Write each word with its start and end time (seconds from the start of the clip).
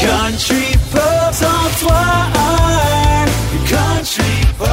Country 0.00 0.76
Pop 0.92 1.32
103.1 1.32 3.28
Country 3.68 4.22
Pop 4.56 4.68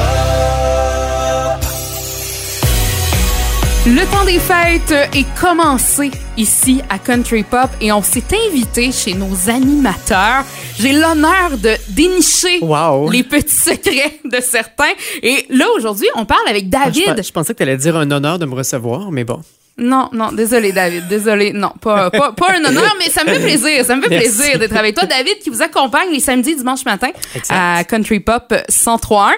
Le 3.86 4.04
temps 4.10 4.24
des 4.24 4.38
fêtes 4.38 4.92
est 5.14 5.26
commencé 5.40 6.10
ici 6.36 6.80
à 6.88 6.98
Country 6.98 7.42
Pop 7.42 7.70
et 7.80 7.92
on 7.92 8.02
s'est 8.02 8.22
invité 8.48 8.90
chez 8.92 9.14
nos 9.14 9.48
animateurs. 9.50 10.44
J'ai 10.78 10.92
l'honneur 10.92 11.56
de 11.58 11.70
dénicher 11.90 12.58
Wow. 12.62 13.10
les 13.10 13.22
petits 13.22 13.54
secrets 13.54 14.20
de 14.24 14.40
certains. 14.40 14.92
Et 15.22 15.46
là, 15.50 15.66
aujourd'hui, 15.76 16.06
on 16.14 16.24
parle 16.24 16.46
avec 16.48 16.66
Ah, 16.74 16.90
je, 16.92 17.00
David. 17.00 17.16
pe- 17.16 17.22
je 17.22 17.32
pensais 17.32 17.52
que 17.52 17.58
tu 17.58 17.62
allais 17.64 17.76
dire 17.76 17.96
un 17.96 18.10
honneur 18.10 18.38
de 18.38 18.46
me 18.46 18.54
recevoir, 18.54 19.10
mais 19.10 19.24
bon. 19.24 19.40
Non, 19.78 20.08
non, 20.12 20.32
désolé 20.32 20.72
David, 20.72 21.06
désolé. 21.06 21.52
Non, 21.52 21.70
pas, 21.80 22.10
pas, 22.10 22.32
pas 22.32 22.52
un 22.52 22.64
honneur, 22.64 22.96
mais 22.98 23.10
ça 23.10 23.24
me 23.24 23.30
fait 23.30 23.40
plaisir. 23.40 23.84
Ça 23.84 23.94
me 23.94 24.00
fait 24.02 24.08
Merci. 24.08 24.36
plaisir 24.38 24.58
d'être 24.58 24.74
avec 24.76 24.94
toi. 24.94 25.04
David 25.06 25.38
qui 25.40 25.50
vous 25.50 25.60
accompagne 25.60 26.10
les 26.10 26.20
samedis, 26.20 26.56
dimanche 26.56 26.84
matin 26.86 27.08
Exact. 27.34 27.54
à 27.54 27.84
Country 27.84 28.20
Pop 28.20 28.54
103.1. 28.70 29.32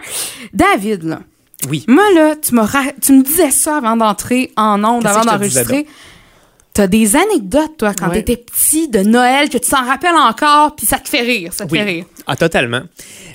David, 0.52 1.02
là, 1.02 1.20
Oui. 1.68 1.84
moi, 1.88 2.04
là, 2.14 2.34
tu, 2.36 2.50
tu 3.00 3.12
me 3.14 3.22
disais 3.24 3.50
ça 3.50 3.78
avant 3.78 3.96
d'entrer 3.96 4.52
en 4.56 4.82
ondes, 4.84 5.04
avant 5.06 5.24
d'enregistrer. 5.24 5.86
T'as 6.78 6.86
des 6.86 7.16
anecdotes, 7.16 7.76
toi, 7.76 7.92
quand 7.92 8.06
Ouais. 8.08 8.22
t'étais 8.22 8.36
petit, 8.36 8.86
de 8.86 9.00
Noël, 9.00 9.48
que 9.48 9.58
tu 9.58 9.68
t'en 9.68 9.84
rappelles 9.84 10.14
encore, 10.14 10.76
puis 10.76 10.86
ça 10.86 11.00
te 11.00 11.08
fait 11.08 11.22
rire, 11.22 11.52
ça 11.52 11.66
te 11.66 11.74
fait 11.74 11.82
rire. 11.82 12.04
Ah, 12.28 12.36
totalement. 12.36 12.82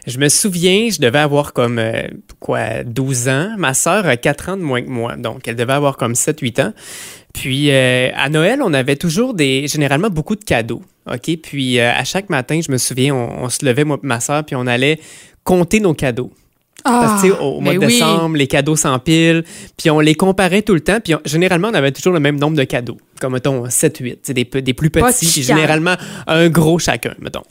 Je 0.08 0.18
me 0.18 0.30
souviens, 0.30 0.88
je 0.90 1.02
devais 1.02 1.20
avoir 1.20 1.52
comme, 1.52 1.78
euh, 1.78 2.04
quoi, 2.40 2.86
12 2.86 3.28
ans. 3.28 3.54
Ma 3.58 3.74
sœur 3.74 4.06
a 4.06 4.16
4 4.16 4.48
ans 4.48 4.56
de 4.56 4.62
moins 4.62 4.82
que 4.82 4.88
moi, 4.88 5.18
donc 5.18 5.46
elle 5.46 5.58
devait 5.58 5.74
avoir 5.74 5.98
comme 5.98 6.14
7-8 6.16 6.62
ans. 6.62 6.74
Puis 7.34 7.70
euh, 7.70 8.12
à 8.16 8.30
Noël, 8.30 8.62
on 8.64 8.74
avait 8.74 8.96
toujours 8.96 9.34
des, 9.34 9.68
généralement 9.68 10.10
beaucoup 10.10 10.38
de 10.38 10.44
cadeaux. 10.46 10.82
OK? 11.12 11.36
Puis 11.44 11.80
euh, 11.82 11.92
à 11.92 12.06
chaque 12.06 12.30
matin, 12.30 12.62
je 12.66 12.72
me 12.72 12.78
souviens, 12.78 13.14
on, 13.14 13.44
on 13.44 13.50
se 13.50 13.66
levait, 13.66 13.84
moi 13.84 13.98
et 14.02 14.08
ma 14.08 14.22
sœur, 14.22 14.46
puis 14.46 14.56
on 14.56 14.68
allait 14.68 15.02
compter 15.44 15.82
nos 15.82 15.94
cadeaux. 15.94 16.32
Parce 16.84 17.22
que, 17.24 17.28
au, 17.30 17.58
au 17.58 17.60
mois 17.62 17.74
mais 17.74 17.80
de 17.80 17.86
oui. 17.86 17.94
décembre, 17.94 18.36
les 18.36 18.48
cadeaux 18.48 18.76
s'empilent, 18.76 19.44
puis 19.78 19.90
on 19.90 20.00
les 20.00 20.16
comparait 20.16 20.62
tout 20.64 20.74
le 20.74 20.82
temps, 20.82 21.00
puis 21.04 21.16
on- 21.16 21.22
généralement, 21.26 21.70
on 21.70 21.74
avait 21.74 21.92
toujours 21.92 22.14
le 22.14 22.20
même 22.20 22.38
nombre 22.38 22.58
de 22.58 22.64
cadeaux, 22.66 22.98
comme, 23.22 23.34
mettons, 23.34 23.66
7-8, 23.68 24.18
c'est 24.24 24.34
des, 24.34 24.44
des 24.44 24.74
plus 24.74 24.90
petits, 24.90 25.26
puis 25.26 25.44
généralement, 25.44 25.96
un 26.28 26.50
gros 26.50 26.80
chacun, 26.80 27.14
mettons. 27.20 27.44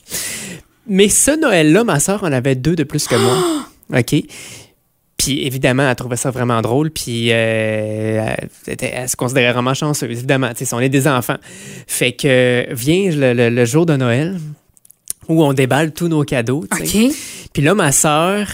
Mais 0.87 1.09
ce 1.09 1.31
Noël-là, 1.39 1.83
ma 1.83 1.99
soeur 1.99 2.23
en 2.23 2.31
avait 2.31 2.55
deux 2.55 2.75
de 2.75 2.83
plus 2.83 3.07
que 3.07 3.15
moi, 3.15 3.37
OK? 3.99 4.15
Puis 5.17 5.45
évidemment, 5.45 5.87
elle 5.89 5.95
trouvait 5.95 6.17
ça 6.17 6.29
vraiment 6.31 6.61
drôle, 6.61 6.91
puis 6.91 7.29
euh, 7.31 8.25
elle, 8.67 8.73
était- 8.73 8.91
elle 8.93 9.07
se 9.07 9.15
considérait 9.15 9.53
vraiment 9.53 9.73
chanceuse, 9.73 10.09
évidemment, 10.11 10.49
tu 10.55 10.65
sais, 10.65 10.73
on 10.75 10.79
est 10.79 10.89
des 10.89 11.07
enfants. 11.07 11.37
Fait 11.87 12.11
que 12.11 12.65
vient 12.71 13.09
le, 13.11 13.33
le- 13.33 13.49
le 13.49 13.65
jour 13.65 13.85
de 13.85 13.95
Noël, 13.95 14.37
où 15.29 15.41
on 15.43 15.53
déballe 15.53 15.93
tous 15.93 16.09
nos 16.09 16.23
cadeaux, 16.23 16.65
tu 16.69 16.85
sais. 16.85 17.05
OK. 17.07 17.13
Puis 17.53 17.63
là, 17.63 17.73
ma 17.75 17.91
sœur, 17.93 18.47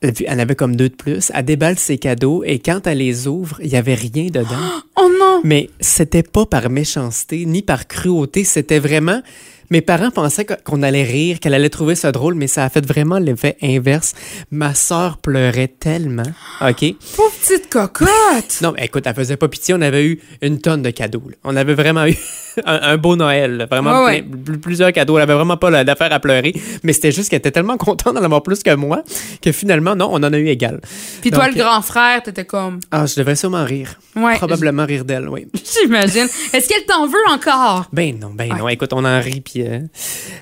elle 0.00 0.14
elle 0.26 0.40
avait 0.40 0.54
comme 0.54 0.76
deux 0.76 0.88
de 0.88 0.94
plus. 0.94 1.32
Elle 1.34 1.44
déballe 1.44 1.78
ses 1.78 1.98
cadeaux 1.98 2.42
et 2.44 2.58
quand 2.58 2.86
elle 2.86 2.98
les 2.98 3.26
ouvre, 3.26 3.58
il 3.62 3.68
y 3.68 3.76
avait 3.76 3.94
rien 3.94 4.26
dedans. 4.26 4.46
Oh 5.00 5.08
non! 5.20 5.42
Mais 5.44 5.70
c'était 5.78 6.24
pas 6.24 6.44
par 6.44 6.70
méchanceté 6.70 7.46
ni 7.46 7.62
par 7.62 7.86
cruauté. 7.86 8.42
C'était 8.42 8.80
vraiment. 8.80 9.22
Mes 9.70 9.80
parents 9.80 10.10
pensaient 10.10 10.44
qu'on 10.44 10.82
allait 10.82 11.04
rire, 11.04 11.38
qu'elle 11.38 11.54
allait 11.54 11.68
trouver 11.68 11.94
ça 11.94 12.10
drôle, 12.10 12.34
mais 12.34 12.48
ça 12.48 12.64
a 12.64 12.68
fait 12.68 12.84
vraiment 12.84 13.20
l'effet 13.20 13.56
inverse. 13.62 14.14
Ma 14.50 14.74
sœur 14.74 15.18
pleurait 15.18 15.68
tellement. 15.68 16.24
OK? 16.62 16.96
Pauvre 17.14 17.32
petite 17.40 17.68
cocotte! 17.68 18.60
Non, 18.60 18.72
mais 18.76 18.86
écoute, 18.86 19.04
elle 19.06 19.14
faisait 19.14 19.36
pas 19.36 19.46
pitié. 19.46 19.72
On 19.74 19.80
avait 19.80 20.04
eu 20.04 20.20
une 20.42 20.58
tonne 20.60 20.82
de 20.82 20.90
cadeaux. 20.90 21.22
là. 21.28 21.36
On 21.44 21.54
avait 21.54 21.74
vraiment 21.74 22.06
eu 22.06 22.16
un, 22.66 22.80
un 22.82 22.96
beau 22.96 23.16
Noël. 23.16 23.66
Vraiment 23.70 24.04
Ouais, 24.04 24.22
plein- 24.22 24.36
pl- 24.44 24.58
plusieurs 24.58 24.92
cadeaux. 24.92 25.16
Elle 25.18 25.22
avait 25.22 25.34
vraiment 25.34 25.56
pas 25.56 25.70
la- 25.70 25.84
d'affaire 25.84 26.12
à 26.12 26.20
pleurer. 26.20 26.54
Mais 26.82 26.92
c'était 26.92 27.12
juste 27.12 27.28
qu'elle 27.30 27.38
était 27.38 27.50
tellement 27.50 27.76
contente 27.76 28.14
d'en 28.14 28.22
avoir 28.22 28.42
plus 28.42 28.62
que 28.62 28.74
moi 28.74 29.02
que 29.42 29.52
finalement, 29.52 29.94
non, 29.96 30.08
on 30.10 30.16
en 30.16 30.32
a 30.32 30.38
eu 30.38 30.48
égal. 30.48 30.80
Puis 31.20 31.30
toi, 31.30 31.48
le 31.48 31.54
grand 31.54 31.82
frère, 31.82 32.22
t'étais 32.22 32.44
comme... 32.44 32.80
Ah, 32.90 33.06
je 33.06 33.14
devrais 33.16 33.36
sûrement 33.36 33.64
rire. 33.64 33.94
Ouais, 34.16 34.34
Probablement 34.36 34.84
rire 34.86 35.04
d'elle, 35.04 35.28
oui. 35.28 35.46
J'imagine. 35.82 36.26
Est-ce 36.52 36.68
qu'elle 36.68 36.84
t'en 36.86 37.06
veut 37.06 37.16
encore? 37.30 37.86
Ben 37.92 38.18
non, 38.18 38.30
ben 38.34 38.48
non. 38.56 38.68
Écoute, 38.68 38.92
on 38.92 39.04
en 39.04 39.20
rit, 39.20 39.40
puis... 39.40 39.62
euh, 39.66 39.80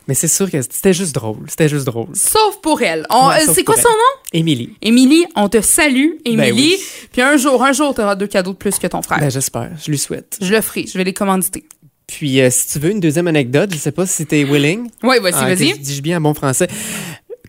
Mais 0.08 0.14
c'est 0.14 0.28
sûr 0.28 0.50
que 0.50 0.62
c'était 0.62 0.92
juste 0.92 1.14
drôle. 1.14 1.38
C'était 1.48 1.68
juste 1.68 1.84
drôle. 1.86 2.08
Sauf 2.14 2.60
pour 2.62 2.82
elle. 2.82 3.06
On- 3.10 3.30
euh, 3.30 3.34
c'est 3.52 3.64
quoi 3.64 3.76
son 3.76 3.88
nom? 3.88 3.96
Émilie. 4.32 4.76
Émilie, 4.82 5.24
on 5.34 5.48
te 5.48 5.60
salue, 5.60 6.12
Émilie. 6.24 6.36
Ben 6.36 6.54
oui. 6.54 6.76
Puis 7.12 7.22
un 7.22 7.36
jour, 7.36 7.62
un 7.62 7.72
jour, 7.72 7.94
t'auras 7.94 8.14
deux 8.16 8.26
cadeaux 8.26 8.52
de 8.52 8.56
plus 8.56 8.78
que 8.78 8.86
ton 8.86 9.02
frère. 9.02 9.18
Ben 9.18 9.30
j'espère. 9.30 9.70
Je 9.82 9.90
lui 9.90 9.98
souhaite. 9.98 10.38
je 10.40 10.52
le 10.52 10.60
ferai, 10.60 10.86
je 10.86 10.96
vais 10.98 11.04
les 11.04 11.12
commanditer. 11.14 11.64
Puis 12.06 12.40
euh, 12.40 12.50
si 12.50 12.68
tu 12.72 12.78
veux 12.78 12.90
une 12.90 13.00
deuxième 13.00 13.26
anecdote, 13.26 13.70
je 13.72 13.78
sais 13.78 13.92
pas 13.92 14.06
si 14.06 14.26
t'es 14.26 14.44
willing. 14.44 14.88
Oui, 15.02 15.16
vas-y, 15.20 15.34
Ah, 15.34 15.44
vas-y. 15.46 15.56
dis- 15.72 15.78
Dis-je 15.78 16.02
bien 16.02 16.18
en 16.18 16.20
bon 16.20 16.34
français. 16.34 16.68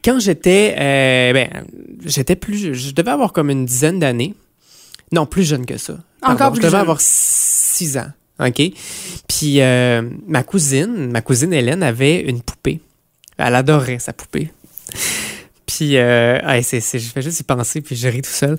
Quand 0.04 0.20
j'étais, 0.20 0.76
euh, 0.78 1.34
ben, 1.34 1.50
j'étais 2.06 2.36
plus, 2.36 2.74
je 2.74 2.92
devais 2.92 3.12
avoir 3.12 3.34
comme 3.34 3.50
une 3.50 3.66
dizaine 3.66 4.00
d'années. 4.00 4.34
Non, 5.12 5.26
plus 5.26 5.44
jeune 5.48 5.66
que 5.66 5.78
ça. 5.78 5.98
Encore 6.22 6.52
plus 6.52 6.58
Je 6.58 6.62
devais 6.64 6.72
jeune. 6.72 6.82
avoir 6.82 6.98
six 7.02 7.98
ans. 7.98 8.08
OK? 8.40 8.62
Puis 9.28 9.62
euh, 9.62 10.02
ma 10.28 10.44
cousine, 10.44 11.12
ma 11.12 11.22
cousine 11.22 11.54
Hélène 11.54 11.84
avait 11.84 12.20
une 12.22 12.42
poupée. 12.42 12.80
Elle 13.38 13.56
adorait 13.56 14.00
sa 14.00 14.14
poupée. 14.14 14.52
Puis, 15.66 15.98
euh, 15.98 16.40
ouais, 16.48 16.62
c'est, 16.64 16.80
c'est- 16.80 16.98
je 17.00 17.10
fais 17.10 17.22
juste 17.22 17.40
y 17.40 17.44
penser, 17.44 17.82
puis 17.82 17.96
je 17.96 18.08
ris 18.08 18.22
tout 18.22 18.30
seul. 18.32 18.58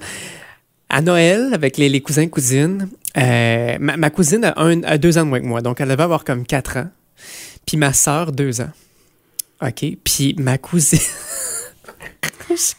À 0.90 1.00
Noël, 1.02 1.50
avec 1.52 1.76
les, 1.76 1.88
les 1.88 2.00
cousins 2.00 2.26
cousines, 2.28 2.88
euh, 3.16 3.76
ma, 3.80 3.96
ma 3.96 4.10
cousine 4.10 4.44
a, 4.44 4.54
un, 4.60 4.82
a 4.84 4.96
deux 4.98 5.18
ans 5.18 5.24
de 5.24 5.28
moins 5.28 5.40
que 5.40 5.44
moi, 5.46 5.60
donc 5.60 5.80
elle 5.80 5.88
devait 5.88 6.02
avoir 6.02 6.24
comme 6.24 6.46
quatre 6.46 6.78
ans. 6.78 6.88
Puis 7.66 7.76
ma 7.76 7.92
sœur, 7.92 8.32
deux 8.32 8.60
ans. 8.62 8.70
OK? 9.62 9.84
Puis 10.04 10.34
ma 10.38 10.56
cousine... 10.58 10.98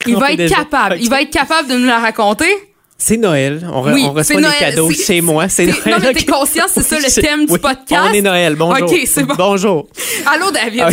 Il 0.08 0.16
va 0.18 0.32
être 0.32 0.38
déjà. 0.38 0.56
capable. 0.56 0.98
Il 1.00 1.10
va 1.12 1.22
être 1.22 1.30
capable 1.30 1.70
de 1.70 1.76
nous 1.76 1.86
la 1.86 2.00
raconter. 2.00 2.50
C'est 2.98 3.18
Noël. 3.18 3.66
On, 3.72 3.84
re- 3.84 3.94
Oui, 3.94 4.04
on 4.04 4.14
c'est 4.24 4.34
reçoit 4.36 4.42
Noël. 4.42 4.54
des 4.60 4.66
cadeaux 4.66 4.92
chez 4.92 5.22
moi. 5.22 5.48
C'est 5.48 5.68
Noël. 5.68 5.82
non, 5.86 5.98
mais 6.02 6.14
t'es 6.14 6.26
conscient, 6.26 6.66
c'est 6.68 6.82
ça, 6.82 6.98
le 6.98 7.22
thème 7.22 7.46
du 7.46 7.60
podcast? 7.60 8.08
On 8.10 8.14
est 8.14 8.22
Noël. 8.22 8.56
Bonjour. 8.56 8.92
OK, 8.92 9.00
c'est 9.06 9.24
bon. 9.24 9.36
Bonjour. 9.38 9.88
Allô, 10.26 10.50
David. 10.52 10.84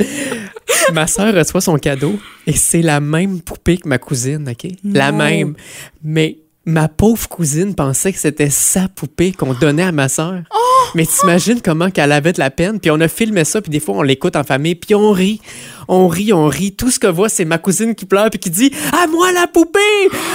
ma 0.92 1.06
sœur 1.06 1.34
reçoit 1.34 1.60
son 1.60 1.76
cadeau 1.76 2.14
et 2.46 2.52
c'est 2.52 2.82
la 2.82 3.00
même 3.00 3.40
poupée 3.40 3.78
que 3.78 3.88
ma 3.88 3.98
cousine, 3.98 4.48
OK? 4.48 4.70
La 4.84 5.12
même. 5.12 5.54
Mais 6.02 6.38
ma 6.66 6.88
pauvre 6.88 7.28
cousine 7.28 7.74
pensait 7.74 8.12
que 8.12 8.18
c'était 8.18 8.50
sa 8.50 8.88
poupée 8.88 9.32
qu'on 9.32 9.52
donnait 9.54 9.82
à 9.82 9.92
ma 9.92 10.08
sœur. 10.08 10.42
Oh! 10.54 10.58
Mais 10.94 11.06
t'imagines 11.06 11.60
comment 11.60 11.90
qu'elle 11.90 12.12
avait 12.12 12.32
de 12.32 12.38
la 12.38 12.50
peine? 12.50 12.78
Puis 12.80 12.90
on 12.90 13.00
a 13.00 13.08
filmé 13.08 13.44
ça, 13.44 13.60
puis 13.60 13.70
des 13.70 13.80
fois 13.80 13.96
on 13.96 14.02
l'écoute 14.02 14.36
en 14.36 14.44
famille, 14.44 14.74
puis 14.74 14.94
on 14.94 15.10
rit. 15.12 15.40
On 15.88 16.08
rit, 16.08 16.32
on 16.32 16.46
rit. 16.46 16.72
Tout 16.72 16.90
ce 16.90 16.98
que 16.98 17.06
voit, 17.06 17.28
c'est 17.28 17.44
ma 17.44 17.58
cousine 17.58 17.94
qui 17.94 18.06
pleure 18.06 18.30
puis 18.30 18.38
qui 18.38 18.50
dit 18.50 18.70
«À 18.92 19.06
moi 19.06 19.32
la 19.32 19.46
poupée! 19.46 19.78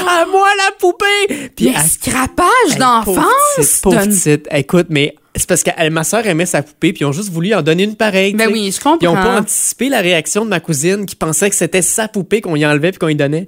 À 0.08 0.26
moi 0.26 0.48
la 0.58 0.72
poupée!» 0.78 1.50
Puis 1.56 1.66
Mais 1.68 1.74
elle 1.76 1.90
scrapage 1.90 2.46
pauvre 2.68 2.78
d'enfance. 2.80 3.26
petite, 3.58 3.82
pauvre 3.82 3.98
donne- 4.00 4.10
petite. 4.10 4.48
Écoute, 4.52 4.88
mais 4.90 5.16
c'est 5.40 5.50
parce 5.50 5.64
que 5.64 5.72
elle- 5.78 5.92
ma 5.92 6.04
soeur 6.04 6.26
aimait 6.28 6.46
sa 6.46 6.62
poupée, 6.62 6.94
puis 6.94 7.02
ils 7.02 7.06
ont 7.06 7.12
juste 7.12 7.30
voulu 7.32 7.54
en 7.54 7.62
donner 7.62 7.84
une 7.84 7.96
pareille. 7.96 8.34
Ben 8.34 8.50
oui, 8.52 8.72
je 8.72 8.80
comprends. 8.80 8.98
Ils 9.02 9.06
n'ont 9.06 9.14
pas 9.16 9.40
anticipé 9.40 9.90
la 9.90 10.00
réaction 10.02 10.44
de 10.46 10.50
ma 10.50 10.60
cousine 10.60 11.06
qui 11.06 11.16
pensait 11.16 11.50
que 11.50 11.56
c'était 11.56 11.82
sa 11.82 12.08
poupée 12.08 12.42
qu'on 12.42 12.56
y 12.56 12.66
enlevait 12.66 12.92
puis 12.92 13.00
qu'on 13.00 13.08
y 13.08 13.16
donnait. 13.16 13.48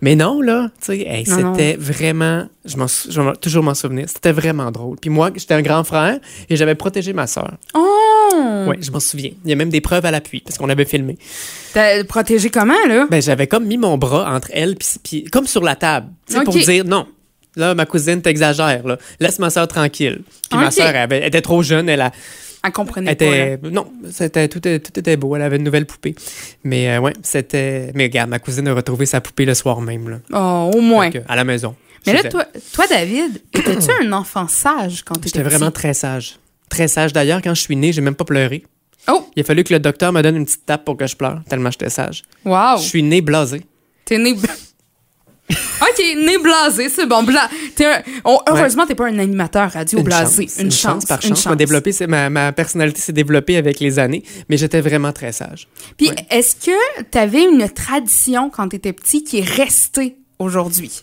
Mais 0.00 0.14
non, 0.14 0.40
là, 0.40 0.68
tu 0.80 0.86
sais, 0.92 0.98
hey, 1.00 1.24
c'était 1.26 1.76
vraiment, 1.76 2.46
je, 2.64 2.76
je 3.10 3.20
vais 3.20 3.32
toujours 3.40 3.64
m'en 3.64 3.74
souvenir, 3.74 4.04
c'était 4.08 4.30
vraiment 4.30 4.70
drôle. 4.70 4.96
Puis 5.00 5.10
moi, 5.10 5.30
j'étais 5.34 5.54
un 5.54 5.62
grand 5.62 5.82
frère 5.82 6.20
et 6.48 6.54
j'avais 6.54 6.76
protégé 6.76 7.12
ma 7.12 7.26
soeur. 7.26 7.56
Oh! 7.74 8.64
Oui, 8.68 8.76
je 8.80 8.92
m'en 8.92 9.00
souviens. 9.00 9.30
Il 9.44 9.50
y 9.50 9.52
a 9.52 9.56
même 9.56 9.70
des 9.70 9.80
preuves 9.80 10.04
à 10.06 10.12
l'appui 10.12 10.40
parce 10.40 10.56
qu'on 10.56 10.68
avait 10.68 10.84
filmé. 10.84 11.18
T'as 11.74 12.04
protégé 12.04 12.48
comment, 12.48 12.74
là? 12.86 13.08
Ben, 13.10 13.20
j'avais 13.20 13.48
comme 13.48 13.64
mis 13.66 13.76
mon 13.76 13.98
bras 13.98 14.32
entre 14.32 14.50
elle 14.52 14.76
puis, 14.76 15.24
comme 15.24 15.48
sur 15.48 15.64
la 15.64 15.74
table, 15.74 16.06
tu 16.28 16.34
sais, 16.34 16.38
pour 16.44 16.54
dire 16.64 16.84
non. 16.84 17.06
Là, 17.58 17.74
ma 17.74 17.84
cousine 17.84 18.22
t'exagère, 18.22 18.86
là. 18.86 18.96
Laisse 19.20 19.38
ma 19.38 19.50
soeur 19.50 19.68
tranquille. 19.68 20.22
Puis 20.50 20.58
ma 20.58 20.70
soeur, 20.70 20.86
elle, 20.88 20.96
avait- 20.96 21.18
elle 21.18 21.24
était 21.26 21.42
trop 21.42 21.62
jeune, 21.62 21.88
elle 21.88 22.00
a, 22.00 22.12
Elle 22.64 22.72
comprenait 22.72 23.16
elle 23.20 23.58
pas. 23.58 23.66
là. 23.66 23.70
non, 23.70 23.92
c'était 24.10 24.48
tout, 24.48 24.58
était- 24.58 24.78
tout 24.80 24.98
était 24.98 25.16
beau. 25.16 25.36
Elle 25.36 25.42
avait 25.42 25.56
une 25.56 25.64
nouvelle 25.64 25.84
poupée. 25.86 26.14
Mais 26.64 26.88
euh, 26.90 27.00
ouais, 27.00 27.12
c'était. 27.22 27.90
Mais 27.94 28.04
regarde, 28.04 28.30
ma 28.30 28.38
cousine 28.38 28.66
a 28.68 28.74
retrouvé 28.74 29.04
sa 29.06 29.20
poupée 29.20 29.44
le 29.44 29.54
soir 29.54 29.80
même 29.80 30.08
là, 30.08 30.18
Oh, 30.32 30.70
au 30.74 30.80
moins. 30.80 31.10
À 31.28 31.36
la 31.36 31.44
maison. 31.44 31.74
Mais 32.06 32.12
là, 32.14 32.22
toi, 32.24 32.44
toi 32.72 32.86
David, 32.88 33.42
étais-tu 33.52 33.90
un 34.06 34.12
enfant 34.12 34.46
sage 34.48 35.02
quand 35.04 35.14
t'étais 35.16 35.28
j'étais 35.28 35.42
petit? 35.42 35.56
vraiment 35.56 35.70
très 35.72 35.92
sage, 35.94 36.38
très 36.70 36.86
sage. 36.88 37.12
D'ailleurs, 37.12 37.42
quand 37.42 37.54
je 37.54 37.60
suis 37.60 37.76
né, 37.76 37.92
j'ai 37.92 38.00
même 38.00 38.14
pas 38.14 38.24
pleuré. 38.24 38.64
Oh, 39.08 39.26
Il 39.36 39.40
a 39.40 39.44
fallu 39.44 39.64
que 39.64 39.72
le 39.74 39.80
docteur 39.80 40.12
me 40.12 40.22
donne 40.22 40.36
une 40.36 40.44
petite 40.44 40.64
tape 40.64 40.84
pour 40.84 40.96
que 40.96 41.06
je 41.06 41.16
pleure, 41.16 41.40
tellement 41.48 41.70
j'étais 41.70 41.90
sage. 41.90 42.22
wow. 42.44 42.76
Je 42.78 42.82
suis 42.84 43.02
né 43.02 43.20
blasé. 43.20 43.62
T'es 44.04 44.16
né... 44.18 44.36
OK, 45.80 45.98
né 46.16 46.36
blasé, 46.38 46.88
c'est 46.88 47.06
bon. 47.06 47.22
Bla... 47.22 47.48
t'es 47.74 47.86
un- 47.86 48.02
heureusement, 48.48 48.86
t'es 48.86 48.94
pas 48.94 49.06
un 49.06 49.18
animateur 49.18 49.70
radio 49.72 50.02
blasé. 50.02 50.46
chance, 50.46 50.58
Une, 50.58 50.70
chance, 50.70 51.06
par 51.06 51.18
une 51.24 51.34
chance. 51.36 51.56
Développé, 51.56 51.92
ma, 52.06 52.28
ma 52.28 52.52
personnalité 52.52 53.00
s'est 53.00 53.12
développée 53.12 53.56
avec 53.56 53.80
les 53.80 53.98
années, 53.98 54.22
mais 54.48 54.56
j'étais 54.56 54.80
vraiment 54.80 55.12
très 55.12 55.32
sage. 55.32 55.68
Puis, 55.96 56.10
Ouais. 56.10 56.16
est-ce 56.30 56.54
que 56.56 57.02
t'avais 57.10 57.44
une 57.44 57.68
tradition 57.70 58.50
quand 58.50 58.68
t'étais 58.68 58.92
petit 58.92 59.24
qui 59.24 59.38
est 59.38 59.48
restée 59.48 60.16
aujourd'hui? 60.38 61.02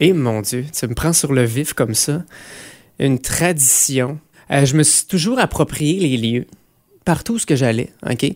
Et 0.00 0.12
mon 0.12 0.42
Dieu, 0.42 0.64
tu 0.78 0.86
me 0.86 0.94
prends 0.94 1.12
sur 1.12 1.32
le 1.32 1.44
vif 1.44 1.72
comme 1.72 1.94
ça. 1.94 2.22
Une 2.98 3.18
tradition. 3.18 4.18
Euh, 4.50 4.64
je 4.64 4.76
me 4.76 4.82
suis 4.82 5.06
toujours 5.06 5.38
approprié 5.38 6.00
les 6.00 6.16
lieux. 6.16 6.46
Partout 7.08 7.36
où 7.36 7.56
j'allais, 7.56 7.88
OK? 8.06 8.26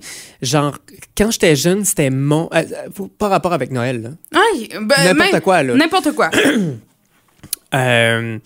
Genre, 0.41 0.79
quand 1.15 1.31
j'étais 1.31 1.55
jeune, 1.57 1.85
c'était 1.85 2.09
mon... 2.09 2.49
euh, 2.55 2.63
faut- 2.95 3.07
pas 3.07 3.29
rapport 3.29 3.53
avec 3.53 3.71
Noël, 3.71 4.01
là. 4.01 4.41
Aïe, 4.55 4.71
ben, 4.81 5.15
N'importe 5.15 5.41
quoi, 5.43 5.63
là. 5.63 5.75
N'importe 5.75 6.13
quoi. 6.13 6.31
Euh, 7.75 8.39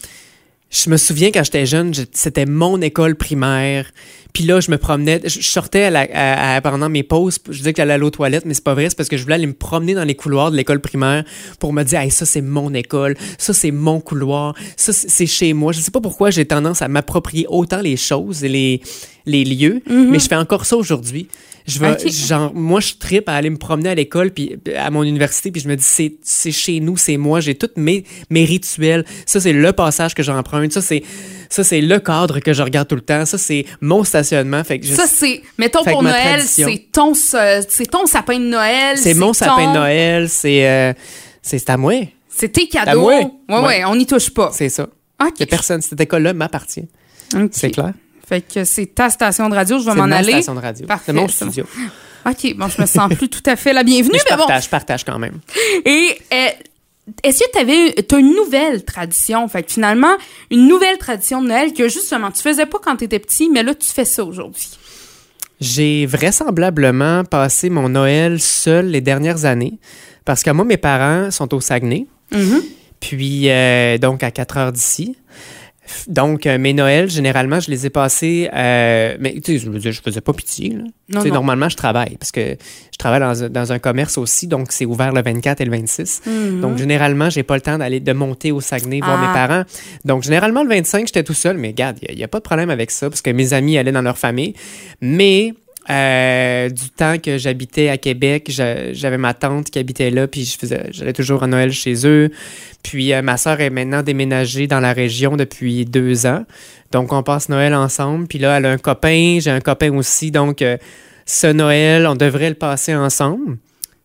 je 0.71 0.91
me 0.91 0.97
souviens 0.97 1.31
quand 1.31 1.45
j'étais 1.45 1.65
jeune, 1.67 1.95
je- 1.95 2.03
c'était 2.13 2.45
mon 2.47 2.81
école 2.81 3.15
primaire. 3.15 3.91
Puis 4.33 4.45
là, 4.45 4.61
je 4.61 4.71
me 4.71 4.77
promenais, 4.77 5.21
je, 5.25 5.41
sortais 5.41 5.85
à 5.85 5.91
la- 5.91 6.09
à- 6.13 6.57
à- 6.57 6.61
pendant 6.61 6.89
mes 6.91 7.03
pauses. 7.03 7.39
Je 7.49 7.57
disais 7.59 7.73
que 7.73 7.79
j'allais 7.79 7.95
aller 7.95 8.05
aux 8.05 8.11
toilettes, 8.11 8.45
mais 8.45 8.53
c'est 8.53 8.65
pas 8.65 8.75
vrai. 8.75 8.89
C'est 8.91 8.97
parce 8.97 9.09
que 9.09 9.17
je 9.17 9.23
voulais 9.23 9.37
aller 9.37 9.47
me 9.47 9.55
promener 9.55 9.95
dans 9.95 10.05
les 10.05 10.15
couloirs 10.15 10.51
de 10.51 10.57
l'école 10.57 10.81
primaire 10.81 11.25
pour 11.61 11.73
me 11.73 11.83
dire, 11.85 12.01
hey, 12.01 12.11
ça 12.11 12.27
c'est 12.27 12.43
mon 12.43 12.75
école, 12.75 13.17
ça 13.39 13.55
c'est 13.55 13.71
mon 13.71 14.01
couloir, 14.01 14.55
ça 14.77 14.93
c'est 14.93 15.27
chez 15.27 15.53
moi. 15.55 15.73
Je 15.73 15.81
sais 15.81 15.91
pas 15.93 16.01
pourquoi 16.03 16.31
j'ai 16.31 16.45
tendance 16.45 16.83
à 16.83 16.89
m'approprier 16.89 17.47
autant 17.49 17.81
les 17.81 17.97
choses 17.97 18.45
et 18.45 18.49
les, 18.49 18.83
les 19.25 19.45
lieux, 19.45 19.81
mais 19.89 20.19
je 20.19 20.29
fais 20.29 20.37
encore 20.37 20.67
ça 20.67 20.77
aujourd'hui. 20.77 21.29
Je 21.67 21.79
vais, 21.81 21.97
genre, 22.09 22.55
moi, 22.55 22.79
je 22.81 22.95
tripe 22.95 23.29
à 23.29 23.35
aller 23.35 23.51
me 23.51 23.57
promener 23.57 23.89
à 23.89 23.95
l'école 23.95 24.31
puis 24.31 24.57
à 24.77 24.89
mon 24.91 25.03
université, 25.03 25.51
puis 25.51 25.61
je 25.61 25.69
me 25.69 25.75
dis, 25.77 25.83
c'est, 25.85 26.15
c'est 26.23 26.53
chez 26.53 26.79
nous, 26.81 26.97
c'est 26.97 27.17
moi, 27.17 27.41
j'ai 27.41 27.57
tous 27.57 27.71
mes, 27.77 28.05
mes 28.31 28.45
rituels. 28.45 29.05
Ça, 29.27 29.41
c'est 29.41 29.53
le 29.53 29.73
passage 29.73 30.15
que 30.15 30.23
j'emprunte. 30.23 30.73
Ça, 30.73 30.81
c'est, 30.81 31.03
ça, 31.51 31.65
c'est 31.65 31.81
le 31.81 31.99
cadre 31.99 32.39
que 32.39 32.53
je 32.53 32.63
regarde 32.63 32.87
tout 32.87 32.95
le 32.95 33.01
temps. 33.01 33.27
Ça, 33.27 33.37
c'est 33.37 33.65
mon 33.81 34.05
stationnement. 34.05 34.63
Fait 34.63 34.79
que 34.79 34.87
je- 34.87 34.95
Ça, 34.95 35.07
c'est, 35.09 35.43
mettons 35.59 35.83
Fait 35.83 35.91
pour 35.93 36.03
ma 36.05 36.11
Noël, 36.11 36.41
c'est 36.43 36.87
ton, 36.93 37.15
c'est 37.15 37.87
ton 37.91 38.07
sapin 38.07 38.39
de 38.39 38.45
Noël. 38.45 38.97
c'est 38.97 39.15
mon 39.15 39.33
sapin 39.33 39.69
de 39.73 39.77
Noël, 39.79 40.29
c'est, 40.29 40.69
euh, 40.69 40.93
c'est, 41.43 41.59
c'est 41.59 41.71
à 41.71 41.77
moi. 41.77 41.95
C'est 42.29 42.49
tes 42.51 42.69
cadeaux. 42.69 43.01
moi. 43.01 43.15
Ouais, 43.19 43.27
ouais, 43.49 43.61
Ouais. 43.67 43.85
on 43.87 43.97
n'y 43.97 44.07
touche 44.07 44.31
pas. 44.31 44.51
C'est 44.53 44.69
ça. 44.69 44.89
OK. 45.21 45.47
Personne. 45.49 45.81
Cette 45.83 46.01
école-là 46.01 46.33
m'appartient. 46.35 46.87
C'est 47.51 47.71
clair. 47.71 47.93
Fait 48.29 48.41
que 48.41 48.65
c'est 48.65 48.87
ta 48.87 49.09
station 49.11 49.49
de 49.49 49.55
radio, 49.55 49.79
je 49.79 49.85
vais 49.85 49.91
C'est 49.93 49.97
m'en 49.97 50.07
ma 50.09 50.17
aller. 50.17 50.33
station 50.33 50.55
de 50.55 50.61
radio. 50.61 50.87
Parfait, 50.87 51.05
C'est 51.07 51.13
mon 51.13 51.29
studio. 51.29 51.65
OK, 52.29 52.55
bon, 52.57 52.69
je 52.69 52.81
me 52.81 52.87
sens 52.87 53.15
plus 53.15 53.29
tout 53.29 53.43
à 53.47 53.55
fait 53.55 53.73
la 53.73 53.85
bienvenue, 53.85 54.11
Mais 54.15 54.19
je 54.19 54.25
mais 54.31 54.37
bon. 54.37 54.61
je 54.61 54.69
partage 54.69 55.05
quand 55.05 55.19
même. 55.19 55.39
Et 55.85 56.19
euh, 56.33 56.49
est-ce 57.23 57.39
que 57.45 57.51
tu 57.53 57.59
avais 57.61 57.95
as 58.13 58.19
une 58.19 58.35
nouvelle 58.35 58.85
tradition? 58.85 59.47
Fait 59.47 59.63
que 59.63 59.71
finalement, 59.71 60.17
une 60.51 60.67
nouvelle 60.67 60.99
tradition 60.99 61.41
de 61.41 61.47
Noël 61.47 61.73
que 61.73 61.89
justement, 61.89 62.33
tu 62.33 62.43
faisais 62.43 62.67
pas 62.67 62.79
quand 62.83 62.97
tu 62.97 63.05
étais 63.05 63.21
petit, 63.21 63.49
mais 63.49 63.63
là, 63.63 63.75
tu 63.77 63.87
fais 63.89 64.05
ça 64.05 64.25
aujourd'hui. 64.25 64.71
J'ai 65.61 66.05
vraisemblablement 66.07 67.25
passé 67.25 67.71
mon 67.71 67.89
Noël 67.89 68.41
seul 68.41 68.87
les 68.89 69.01
dernières 69.01 69.45
années 69.45 69.79
parce 70.25 70.43
que 70.43 70.51
moi, 70.51 70.65
mes 70.65 70.77
parents 70.77 71.31
sont 71.31 71.55
au 71.55 71.61
Saguenay, 71.61 72.07
Mhm. 72.33 72.61
puis 72.99 73.49
euh, 73.51 73.99
donc 73.99 74.23
à 74.25 74.33
4 74.33 74.57
heures 74.57 74.73
d'ici. 74.73 75.17
Donc, 76.09 76.47
euh, 76.47 76.59
mes 76.59 76.73
Noëls, 76.73 77.11
généralement, 77.11 77.61
je 77.61 77.71
les 77.71 77.87
ai 77.87 77.91
passés. 77.91 78.49
euh, 78.55 79.17
mais 79.21 79.35
tu 79.41 79.59
sais, 79.59 79.59
je 79.59 79.71
dire, 79.71 79.93
je 79.93 80.01
faisais 80.03 80.21
pas 80.21 80.33
pitié. 80.33 80.71
Là. 80.71 80.85
Non, 81.09 81.25
non. 81.25 81.35
Normalement, 81.35 81.69
je 81.69 81.77
travaille 81.77 82.17
parce 82.19 82.33
que 82.33 82.57
je 82.93 82.99
travaille 82.99 83.21
dans, 83.21 83.45
un- 83.45 83.49
dans 83.49 83.73
un 83.73 83.79
commerce 83.79 84.19
aussi, 84.19 84.47
donc 84.47 84.73
c'est 84.73 84.85
ouvert 84.87 85.13
le 85.13 85.23
24 85.23 85.61
et 85.61 85.65
le 85.65 85.71
26. 85.71 86.23
Mhm. 86.27 86.61
Donc, 86.61 86.79
généralement, 86.79 87.31
j'ai 87.31 87.43
pas 87.43 87.55
le 87.55 87.61
temps 87.61 87.79
d'aller 87.79 88.01
de 88.01 88.13
monter 88.13 88.53
au 88.53 88.61
Saguenay 88.61 89.01
voir 89.01 89.21
Ah. 89.23 89.27
mes 89.29 89.33
parents. 89.33 89.65
Donc, 90.05 90.23
généralement, 90.23 90.63
le 90.63 90.69
25, 90.69 91.07
j'étais 91.07 91.23
tout 91.23 91.35
seul, 91.35 91.57
mais 91.59 91.69
regarde, 91.69 91.99
il 92.09 92.17
n'y 92.17 92.25
a, 92.25 92.29
pas 92.29 92.39
de 92.39 92.45
problème 92.45 92.71
avec 92.71 92.91
ça 92.91 93.09
parce 93.09 93.23
que 93.23 93.31
mes 93.31 93.53
amis 93.53 93.79
allaient 93.79 93.93
dans 93.93 94.03
leur 94.03 94.19
famille. 94.19 94.55
Mais 95.01 95.55
euh, 95.91 96.69
du 96.69 96.91
temps 96.91 97.17
que 97.19 97.39
j'habitais 97.39 97.89
à 97.89 97.97
Québec, 97.99 98.47
j'a- 98.49 98.93
j'avais 98.93 99.19
ma 99.19 99.35
tante 99.35 99.71
qui 99.71 99.79
habitait 99.79 100.11
là, 100.11 100.27
puis 100.27 100.45
je 100.45 100.67
j'allais 100.91 101.13
toujours 101.13 101.43
à 101.43 101.47
Noël 101.47 101.73
chez 101.73 102.07
eux. 102.07 102.31
Puis 102.83 103.13
euh, 103.13 103.23
ma 103.23 103.37
soeur 103.37 103.61
est 103.61 103.71
maintenant 103.71 104.03
déménagée 104.03 104.67
dans 104.67 104.81
la 104.81 104.93
région 104.93 105.37
depuis 105.37 105.85
deux 105.85 106.27
ans. 106.27 106.45
Donc, 106.93 107.13
on 107.13 107.23
passe 107.23 107.49
Noël 107.49 107.75
ensemble. 107.75 108.27
Puis 108.27 108.39
là, 108.39 108.59
elle 108.59 108.67
a 108.67 108.71
un 108.71 108.79
copain, 108.79 109.39
j'ai 109.41 109.51
un 109.51 109.61
copain 109.61 109.93
aussi. 109.95 110.31
Donc, 110.31 110.63
euh, 110.63 110.77
ce 111.25 111.49
Noël, 111.49 112.07
on 112.07 112.15
devrait 112.15 112.49
le 112.49 112.55
passer 112.55 112.95
ensemble. 112.95 113.59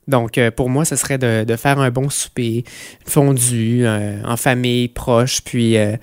Donc, 0.08 0.38
euh, 0.38 0.52
pour 0.52 0.70
moi, 0.70 0.84
ce 0.84 0.96
serait 0.96 1.18
de, 1.18 1.44
de 1.44 1.56
faire 1.56 1.80
un 1.80 1.90
bon 1.92 2.10
souper, 2.10 2.64
fondu, 3.06 3.82
euh, 3.86 4.22
en 4.26 4.36
famille, 4.38 4.88
proche, 4.88 5.42
puis 5.42 5.78
euh, 5.78 5.96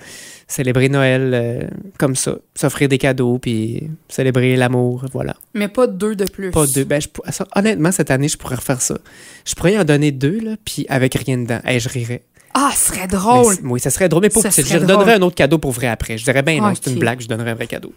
célébrer 0.47 0.89
Noël 0.89 1.69
comme 1.97 2.15
ça, 2.15 2.35
s'offrir 2.55 2.87
des 2.89 2.97
cadeaux, 2.97 3.37
puis 3.39 3.89
célébrer 4.07 4.55
l'amour, 4.55 5.05
voilà. 5.11 5.35
Mais 5.53 5.67
pas 5.67 5.85
deux 5.87 6.15
de 6.15 6.25
plus. 6.25 6.51
Pas 6.51 6.65
deux. 6.65 6.85
Ben, 6.85 7.01
je 7.01 7.07
pour- 7.07 7.25
ça, 7.29 7.45
honnêtement, 7.55 7.91
cette 7.91 8.09
année, 8.09 8.27
je 8.29 8.37
pourrais 8.37 8.55
refaire 8.55 8.81
ça. 8.81 8.97
Je 9.45 9.53
pourrais 9.53 9.77
en 9.77 9.83
donner 9.83 10.11
deux, 10.11 10.39
là, 10.39 10.55
puis 10.63 10.85
avec 10.89 11.13
rien 11.15 11.37
dedans. 11.37 11.59
Hey, 11.65 11.79
je 11.79 11.89
rirais. 11.89 12.23
Ah, 12.55 12.71
ce 12.75 12.87
serait 12.93 13.07
drôle. 13.07 13.55
oui, 13.63 13.79
ça 13.79 13.91
serait 13.91 14.09
drôle, 14.09 14.23
mais 14.23 14.29
Ça 14.41 14.49
petit. 14.49 14.63
Je 14.63 14.79
donnerais 14.79 15.13
un 15.13 15.21
autre 15.21 15.35
cadeau 15.35 15.59
pour 15.59 15.71
vrai 15.71 15.87
après. 15.87 16.17
Je 16.17 16.23
dirais, 16.23 16.41
ben 16.41 16.59
non, 16.59 16.73
c'est 16.73 16.89
une 16.89 16.99
blague, 16.99 17.21
je 17.21 17.27
donnerais 17.27 17.51
un 17.51 17.55
vrai 17.55 17.67
cadeau. 17.67 17.93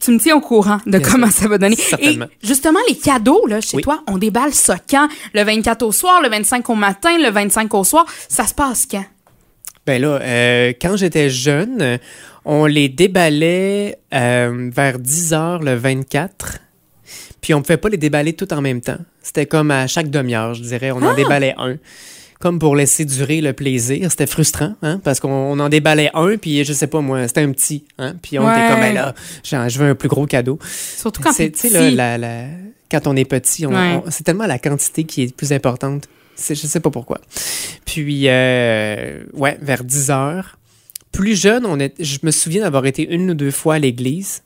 Tu 0.00 0.10
me 0.12 0.18
tiens 0.18 0.36
au 0.36 0.40
courant 0.40 0.78
de 0.86 0.98
Bien 0.98 1.10
comment 1.10 1.30
sûr. 1.30 1.42
ça 1.42 1.48
va 1.48 1.58
donner. 1.58 1.76
Et 2.00 2.18
justement, 2.42 2.78
les 2.88 2.96
cadeaux, 2.96 3.46
là, 3.46 3.60
chez 3.60 3.76
Oui. 3.76 3.82
toi, 3.82 4.02
on 4.06 4.18
déballe 4.18 4.52
ça 4.52 4.76
quand? 4.88 5.08
Le 5.34 5.42
24 5.42 5.82
au 5.82 5.92
soir, 5.92 6.20
le 6.22 6.28
25 6.28 6.68
au 6.70 6.74
matin, 6.74 7.16
le 7.18 7.30
25 7.30 7.72
au 7.74 7.84
soir. 7.84 8.06
Ça 8.28 8.46
se 8.46 8.54
passe 8.54 8.86
quand? 8.90 9.04
Ben 9.86 10.00
là, 10.02 10.18
euh, 10.20 10.72
quand 10.80 10.96
j'étais 10.96 11.30
jeune, 11.30 11.98
on 12.44 12.66
les 12.66 12.88
déballait 12.88 13.98
euh, 14.12 14.70
vers 14.74 14.98
10 14.98 15.32
heures 15.32 15.62
le 15.62 15.74
24. 15.74 16.58
Puis 17.40 17.54
on 17.54 17.58
ne 17.58 17.62
pouvait 17.62 17.76
pas 17.76 17.88
les 17.88 17.96
déballer 17.96 18.32
tout 18.32 18.52
en 18.52 18.60
même 18.60 18.80
temps. 18.80 18.98
C'était 19.22 19.46
comme 19.46 19.70
à 19.70 19.86
chaque 19.86 20.10
demi-heure, 20.10 20.54
je 20.54 20.62
dirais. 20.62 20.90
On 20.90 21.02
en 21.02 21.14
déballait 21.14 21.54
un. 21.58 21.76
Comme 22.40 22.58
pour 22.58 22.76
laisser 22.76 23.04
durer 23.04 23.40
le 23.40 23.52
plaisir. 23.54 24.10
C'était 24.10 24.26
frustrant, 24.26 24.74
hein, 24.82 25.00
parce 25.02 25.20
qu'on 25.20 25.28
on 25.30 25.58
en 25.58 25.68
déballait 25.68 26.10
un, 26.14 26.36
puis 26.36 26.64
je 26.64 26.72
sais 26.72 26.86
pas 26.86 27.00
moi, 27.00 27.26
c'était 27.28 27.40
un 27.40 27.52
petit. 27.52 27.84
Hein, 27.98 28.14
puis 28.20 28.38
on 28.38 28.46
Ouais. 28.46 28.52
était 28.58 28.68
comme, 28.70 28.80
ben 28.80 28.94
là, 28.94 29.14
genre, 29.42 29.68
je 29.68 29.78
veux 29.78 29.88
un 29.88 29.94
plus 29.94 30.08
gros 30.08 30.26
cadeau. 30.26 30.58
Surtout 30.98 31.22
quand 31.22 31.32
C'est- 31.32 31.48
petit. 31.50 31.70
sais, 31.70 31.90
là, 31.90 31.90
la- 31.90 32.18
la- 32.18 32.48
quand 32.90 33.06
on 33.06 33.16
est 33.16 33.24
petit, 33.24 33.64
Ouais. 33.66 34.00
c'est 34.10 34.22
tellement 34.24 34.46
la 34.46 34.58
quantité 34.58 35.04
qui 35.04 35.22
est 35.22 35.34
plus 35.34 35.52
importante. 35.52 36.04
Je 36.38 36.54
sais 36.54 36.80
pas 36.80 36.90
pourquoi. 36.90 37.18
Puis, 37.86 38.24
euh, 38.28 39.22
ouais, 39.32 39.56
vers 39.62 39.82
10 39.82 40.10
heures. 40.10 40.58
Plus 41.12 41.40
jeune, 41.40 41.64
on 41.64 41.80
est, 41.80 41.94
je 41.98 42.18
me 42.24 42.30
souviens 42.30 42.62
d'avoir 42.62 42.84
été 42.84 43.02
une 43.10 43.30
ou 43.30 43.34
deux 43.34 43.50
fois 43.50 43.76
à 43.76 43.78
l'église, 43.78 44.42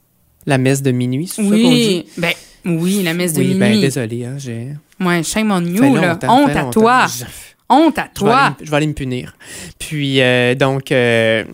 la 0.47 0.57
messe 0.59 0.83
de 0.83 0.93
minuit, 0.93 1.27
c'est 1.27 1.43
ça 1.43 1.43
qu'on 1.43 1.49
dit? 1.57 1.57
Oui, 1.59 2.07
ben 2.17 2.31
oui, 2.65 3.03
la 3.03 3.13
messe 3.15 3.33
de 3.33 3.41
Oui, 3.41 3.47
minuit. 3.49 3.59
ben 3.59 3.81
désolé, 3.81 4.25
hein, 4.25 4.35
j'ai... 4.39 4.69
Ouais, 5.01 5.23
shame 5.25 5.51
on 5.51 5.65
you, 5.65 5.97
là. 5.97 6.17
Honte 6.29 6.51
à 6.57 6.65
toi. 6.71 7.07
Je, 7.09 7.25
Honte 7.71 7.99
à 7.99 8.09
je 8.15 8.25
vais 8.25 8.31
aller, 8.31 8.39
toi. 8.41 8.57
je 8.61 8.71
vais 8.71 8.77
aller 8.77 8.87
me 8.89 8.93
punir. 8.93 9.37
Puis, 9.79 10.21
euh, 10.21 10.55
donc, 10.55 10.93
euh, 10.93 11.45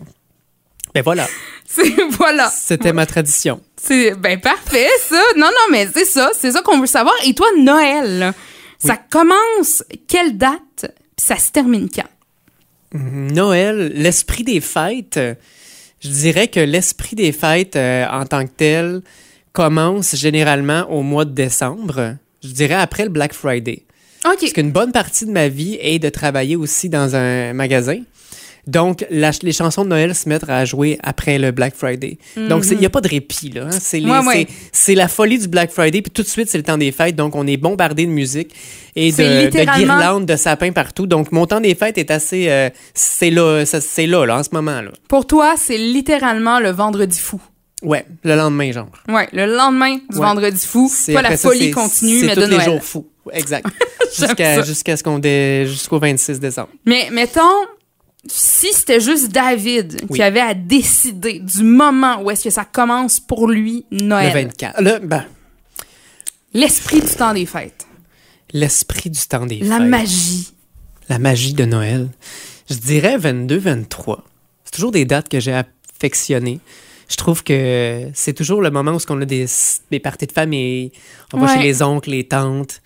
ben 0.93 1.03
voilà, 1.03 1.27
C'est, 1.65 1.93
voilà. 2.17 2.49
c'était 2.49 2.93
ma 2.93 3.05
tradition. 3.05 3.61
C'est, 3.75 4.15
ben 4.15 4.39
parfait, 4.39 4.87
ça. 5.01 5.21
Non, 5.37 5.45
non, 5.47 5.71
mais 5.71 5.87
c'est 5.93 6.05
ça. 6.05 6.31
C'est 6.37 6.51
ça 6.51 6.61
qu'on 6.61 6.79
veut 6.79 6.87
savoir. 6.87 7.13
Et 7.25 7.33
toi, 7.33 7.47
Noël, 7.57 8.19
là, 8.19 8.33
ça 8.79 8.97
commence 8.97 9.83
quelle 10.07 10.37
date? 10.37 10.91
Puis 11.15 11.25
ça 11.25 11.37
se 11.37 11.51
termine 11.51 11.89
quand? 11.93 12.09
Noël, 12.93 13.91
l'esprit 13.95 14.43
des 14.43 14.61
fêtes, 14.61 15.19
je 15.99 16.09
dirais 16.09 16.47
que 16.47 16.59
l'esprit 16.59 17.15
des 17.15 17.31
fêtes 17.31 17.75
euh, 17.75 18.05
en 18.09 18.25
tant 18.25 18.45
que 18.45 18.51
tel 18.55 19.01
commence 19.51 20.15
généralement 20.15 20.89
au 20.89 21.01
mois 21.01 21.25
de 21.25 21.31
décembre. 21.31 22.15
Je 22.43 22.49
dirais 22.49 22.75
après 22.75 23.03
le 23.03 23.09
Black 23.09 23.33
Friday. 23.33 23.83
OK. 24.33 24.39
Parce 24.41 24.53
qu'une 24.53 24.71
bonne 24.71 24.91
partie 24.91 25.25
de 25.25 25.31
ma 25.31 25.47
vie 25.47 25.77
est 25.81 25.99
de 25.99 26.09
travailler 26.09 26.55
aussi 26.55 26.89
dans 26.89 27.15
un 27.15 27.53
magasin. 27.53 27.99
Donc, 28.65 29.05
la- 29.09 29.31
les 29.43 29.53
chansons 29.53 29.85
de 29.85 29.89
Noël 29.89 30.13
se 30.13 30.27
mettent 30.27 30.49
à 30.49 30.65
jouer 30.65 30.97
après 31.01 31.37
le 31.39 31.51
Black 31.51 31.73
Friday. 31.73 32.17
Donc, 32.49 32.65
il 32.69 32.77
n'y 32.77 32.85
a 32.85 32.89
pas 32.89 32.99
de 32.99 33.07
répit, 33.07 33.49
là. 33.49 33.61
hein. 33.71 33.77
C'est 33.79 34.01
Mhm. 34.01 34.09
Ouais, 34.27 34.45
ouais. 34.87 34.95
la 34.95 35.07
folie 35.07 35.39
du 35.39 35.47
Black 35.47 35.71
Friday, 35.71 36.01
puis 36.01 36.11
tout 36.11 36.21
de 36.21 36.27
suite, 36.27 36.49
c'est 36.49 36.57
le 36.57 36.65
temps 36.65 36.77
des 36.77 36.91
fêtes. 36.91 37.15
Donc, 37.15 37.33
on 37.35 37.47
est 37.47 37.55
bombardé 37.55 38.05
de 38.05 38.11
musique 38.11 38.53
et 38.93 39.13
de, 39.13 39.17
de 39.17 39.45
littéralement- 39.45 39.97
guirlandes, 39.97 40.25
de 40.25 40.35
sapins 40.35 40.73
partout. 40.73 41.07
Donc, 41.07 41.31
mon 41.31 41.45
temps 41.45 41.61
des 41.61 41.75
fêtes 41.75 41.97
est 41.97 42.11
assez... 42.11 42.49
euh, 42.49 42.69
c'est 42.93 43.29
là, 43.29 43.63
c'est 43.65 44.05
là, 44.05 44.25
là, 44.25 44.39
en 44.39 44.43
ce 44.43 44.49
moment, 44.51 44.81
là. 44.81 44.91
Pour 45.07 45.25
toi, 45.25 45.53
c'est 45.57 45.77
littéralement 45.77 46.59
le 46.59 46.71
vendredi 46.71 47.19
fou. 47.19 47.41
Ouais, 47.83 48.05
le 48.23 48.35
lendemain, 48.35 48.71
genre. 48.73 48.89
Ouais, 49.07 49.29
le 49.31 49.45
lendemain 49.45 49.95
du 50.09 50.17
Ouais. 50.17 50.25
vendredi 50.25 50.65
fou. 50.65 50.89
C'est- 50.91 51.13
Pas 51.13 51.21
la 51.21 51.27
après 51.29 51.37
ça, 51.37 51.47
folie 51.49 51.65
c'est- 51.65 51.71
continue, 51.71 52.19
c'est 52.19 52.25
mais 52.25 52.33
tous 52.33 52.41
de 52.41 52.45
les 52.47 52.55
Noël. 52.57 52.65
jours 52.71 52.83
fous. 52.83 53.07
Exact. 53.33 53.65
Jusqu'à 54.65 54.95
ce 54.97 55.03
qu'on 55.03 55.19
dé- 55.19 55.65
jusqu'au 55.67 55.99
26 55.99 56.39
décembre. 56.39 56.69
Mais 56.85 57.09
mettons, 57.11 57.41
si 58.25 58.67
c'était 58.73 58.99
juste 59.01 59.29
David 59.31 60.01
Oui. 60.09 60.17
qui 60.17 60.23
avait 60.23 60.39
à 60.39 60.53
décider 60.53 61.39
du 61.39 61.63
moment 61.63 62.21
où 62.21 62.31
est-ce 62.31 62.45
que 62.45 62.49
ça 62.49 62.65
commence 62.65 63.19
pour 63.19 63.47
lui, 63.47 63.85
Noël. 63.91 64.27
Le 64.33 64.41
24. 64.43 64.81
Le, 64.81 64.99
ben, 65.05 65.25
L'esprit 66.53 67.01
du 67.01 67.07
temps 67.09 67.33
des 67.33 67.45
fêtes. 67.45 67.85
l'esprit 68.53 69.09
du 69.09 69.19
temps 69.27 69.45
des 69.45 69.59
La 69.59 69.77
fêtes. 69.79 69.87
magie. 69.87 70.53
La 71.09 71.19
magie 71.19 71.53
de 71.53 71.65
Noël. 71.65 72.09
Je 72.69 72.75
dirais 72.75 73.17
22-23. 73.17 74.19
C'est 74.65 74.71
toujours 74.71 74.91
des 74.91 75.05
dates 75.05 75.29
que 75.29 75.39
j'ai 75.39 75.53
affectionnées. 75.53 76.59
Je 77.09 77.15
trouve 77.15 77.43
que 77.43 78.09
c'est 78.13 78.33
toujours 78.33 78.61
le 78.61 78.69
moment 78.71 78.91
où 78.93 78.99
on 79.09 79.21
a 79.21 79.25
des, 79.25 79.45
des 79.91 79.99
parties 79.99 80.27
de 80.27 80.31
famille. 80.33 80.91
On 81.33 81.39
va 81.39 81.53
chez 81.55 81.63
les 81.63 81.81
oncles, 81.81 82.09
les 82.09 82.25
tantes. 82.27 82.81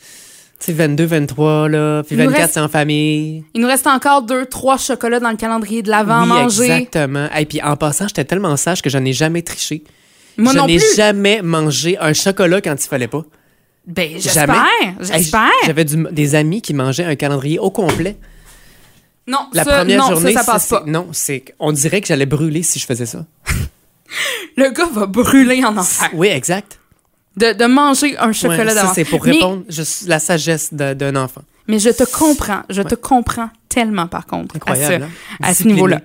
Sais, 0.61 0.73
22-23, 0.73 1.67
là. 1.69 2.03
Puis 2.03 2.15
Il 2.15 2.19
nous 2.19 2.25
24, 2.29 2.41
reste- 2.41 2.53
c'est 2.53 2.59
en 2.59 2.69
famille. 2.69 3.43
Il 3.55 3.61
nous 3.61 3.67
reste 3.67 3.87
encore 3.87 4.21
deux, 4.21 4.45
trois 4.45 4.77
chocolats 4.77 5.19
dans 5.19 5.31
le 5.31 5.35
calendrier 5.35 5.81
de 5.81 5.89
l'avant 5.89 6.19
à 6.19 6.21
oui, 6.21 6.27
manger. 6.29 6.63
exactement. 6.65 7.27
Et 7.37 7.45
puis 7.45 7.61
en 7.63 7.75
passant, 7.75 8.07
j'étais 8.07 8.25
tellement 8.25 8.55
sage 8.57 8.81
que 8.83 8.89
j'en 8.89 9.03
ai 9.03 9.13
jamais 9.13 9.41
triché. 9.41 9.83
Moi 10.37 10.53
je 10.53 10.59
n'ai 10.59 10.79
jamais 10.95 11.41
mangé 11.41 11.97
un 11.99 12.13
chocolat 12.13 12.61
quand 12.61 12.75
il 12.75 12.87
fallait 12.87 13.07
pas. 13.07 13.23
Ben, 13.87 14.09
Jamais. 14.19 14.19
j'espère. 14.19 14.65
Hey, 14.81 14.93
J'espère. 15.01 15.49
J'avais 15.65 15.85
des 15.85 16.35
amis 16.35 16.61
qui 16.61 16.75
mangeaient 16.75 17.03
un 17.05 17.15
calendrier 17.15 17.57
au 17.57 17.71
complet. 17.71 18.15
Non, 19.27 19.39
La 19.53 19.63
ça, 19.63 19.77
première 19.79 19.97
non, 19.99 20.09
journée, 20.09 20.33
ça, 20.33 20.43
ça 20.43 20.51
passe 20.51 20.67
pas. 20.67 20.83
Non, 20.85 21.07
c'est. 21.13 21.43
On 21.59 21.71
dirait 21.71 21.99
que 22.01 22.07
j'allais 22.07 22.27
brûler 22.27 22.61
si 22.61 22.77
je 22.77 22.85
faisais 22.85 23.07
ça. 23.07 23.25
Le 24.57 24.69
gars 24.71 24.87
va 24.93 25.05
brûler 25.07 25.63
en 25.65 25.75
enfer. 25.77 26.09
Oui, 26.13 26.27
exact. 26.27 26.79
De, 27.37 27.53
de 27.53 27.65
manger 27.65 28.17
un 28.17 28.33
chocolat 28.33 28.65
Ouais, 28.65 28.73
d'avance. 28.75 28.95
c'est 28.95 29.05
pour 29.05 29.25
Mais- 29.25 29.31
répondre 29.33 29.63
juste 29.69 30.07
la 30.07 30.19
sagesse 30.19 30.73
d'un 30.73 31.15
enfant. 31.15 31.41
Mais 31.67 31.79
je 31.79 31.89
te 31.89 32.03
comprends. 32.03 32.61
Je 32.69 32.81
te 32.81 32.95
comprends 32.95 33.49
tellement, 33.69 34.07
par 34.07 34.25
contre, 34.25 34.55
à 34.55 34.75
ce, 34.75 34.81
Incroyable. 34.81 35.05
hein? 35.05 35.37
à 35.41 35.53
ce 35.53 35.63
niveau-là. 35.63 36.01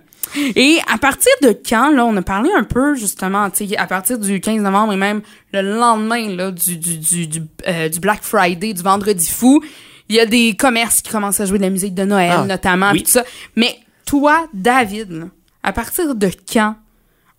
Et 0.55 0.79
à 0.93 0.99
partir 0.99 1.33
de 1.43 1.49
quand, 1.69 1.91
là, 1.91 2.05
on 2.05 2.17
a 2.17 2.23
parlé 2.23 2.51
un 2.57 2.63
peu, 2.65 2.95
justement, 2.95 3.49
tu 3.51 3.67
sais, 3.67 3.77
à 3.77 3.87
partir 3.87 4.19
du 4.19 4.41
15 4.41 4.61
novembre 4.61 4.93
et 4.93 4.97
même 4.97 5.23
le 5.53 5.63
lendemain, 5.63 6.29
là, 6.37 6.51
du, 6.53 6.77
du, 6.77 6.99
du, 6.99 7.27
du, 7.27 7.43
euh, 7.67 7.89
du 7.89 7.99
Black 8.01 8.23
Friday, 8.23 8.73
du 8.75 8.83
Vendredi 8.83 9.29
fou, 9.29 9.63
il 10.09 10.17
y 10.17 10.21
a 10.21 10.27
des 10.27 10.55
commerces 10.57 11.01
qui 11.01 11.11
commencent 11.11 11.41
à 11.41 11.47
jouer 11.47 11.59
de 11.59 11.65
la 11.65 11.71
musique 11.71 11.95
de 11.95 12.05
Noël, 12.05 12.33
Ah, 12.39 12.45
notamment, 12.45 12.89
oui. 12.91 12.99
puis 12.99 13.03
tout 13.05 13.11
ça. 13.13 13.25
Mais 13.57 13.77
toi, 14.05 14.47
David, 14.53 15.11
là, 15.11 15.25
à 15.63 15.73
partir 15.73 16.15
de 16.15 16.31
quand 16.53 16.77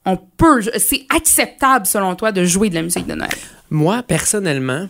on 0.05 0.17
peut, 0.17 0.61
c'est 0.77 1.05
acceptable, 1.15 1.85
selon 1.85 2.15
toi, 2.15 2.31
de 2.31 2.43
jouer 2.45 2.69
de 2.69 2.75
la 2.75 2.81
musique 2.81 3.05
de 3.07 3.15
Noël? 3.15 3.29
Moi, 3.69 4.03
personnellement, 4.03 4.87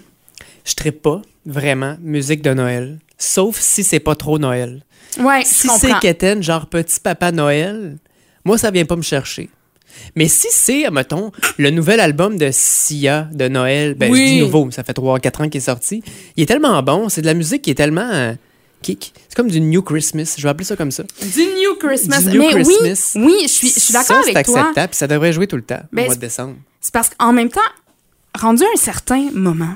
je 0.65 0.73
ne 0.85 0.91
pas 0.91 1.21
vraiment 1.45 1.97
musique 2.01 2.41
de 2.41 2.53
Noël. 2.53 2.99
Sauf 3.17 3.59
si 3.59 3.83
c'est 3.83 3.99
pas 3.99 4.15
trop 4.15 4.37
Noël. 4.39 4.83
Ouais, 5.19 5.43
Si 5.45 5.67
c'est. 5.79 5.97
Keten, 5.99 6.43
genre 6.43 6.67
petit 6.67 6.99
papa 6.99 7.31
Noël, 7.31 7.97
moi, 8.45 8.57
ça 8.57 8.69
vient 8.69 8.85
pas 8.85 8.95
me 8.95 9.01
chercher. 9.01 9.49
Mais 10.15 10.27
si 10.27 10.47
c'est, 10.51 10.89
mettons, 10.91 11.31
le 11.57 11.71
nouvel 11.71 11.99
album 11.99 12.37
de 12.37 12.49
Sia 12.51 13.27
de 13.33 13.47
Noël, 13.47 13.95
ben, 13.95 14.11
Oui. 14.11 14.19
je 14.19 14.33
dis 14.33 14.39
nouveau, 14.41 14.69
ça 14.69 14.83
fait 14.83 14.93
3-4 14.95 15.41
ans 15.43 15.49
qu'il 15.49 15.57
est 15.57 15.61
sorti, 15.65 16.03
il 16.35 16.43
est 16.43 16.45
tellement 16.45 16.83
bon, 16.83 17.09
c'est 17.09 17.21
de 17.21 17.25
la 17.25 17.33
musique 17.33 17.63
qui 17.63 17.71
est 17.71 17.75
tellement... 17.75 18.07
euh, 18.11 18.33
c'est 18.83 18.95
comme 19.35 19.49
du 19.49 19.59
New 19.59 19.81
Christmas, 19.81 20.35
je 20.37 20.43
vais 20.43 20.49
appeler 20.49 20.65
ça 20.65 20.75
comme 20.75 20.91
ça. 20.91 21.01
Du 21.33 21.41
New 21.41 21.75
Christmas. 21.79 22.21
Du 22.21 22.37
New 22.37 22.41
Mais 22.43 22.49
Christmas. 22.51 23.11
oui, 23.15 23.23
oui, 23.25 23.35
je 23.43 23.47
suis, 23.47 23.69
je 23.69 23.79
suis 23.79 23.91
d'accord 23.93 24.17
Ça, 24.17 24.21
c'est 24.23 24.35
avec 24.35 24.45
toi. 24.45 24.59
acceptable, 24.61 24.89
puis 24.89 24.97
ça 24.97 25.07
devrait 25.07 25.33
jouer 25.33 25.47
tout 25.47 25.55
le 25.55 25.63
temps, 25.63 25.81
Ben, 25.91 26.03
au 26.03 26.05
mois 26.05 26.13
c'est- 26.13 26.19
de 26.19 26.21
décembre. 26.21 26.55
C'est 26.79 26.93
parce 26.93 27.09
qu'en 27.09 27.33
même 27.33 27.49
temps, 27.49 27.59
rendu 28.37 28.63
à 28.63 28.67
un 28.73 28.77
certain 28.79 29.29
moment, 29.33 29.75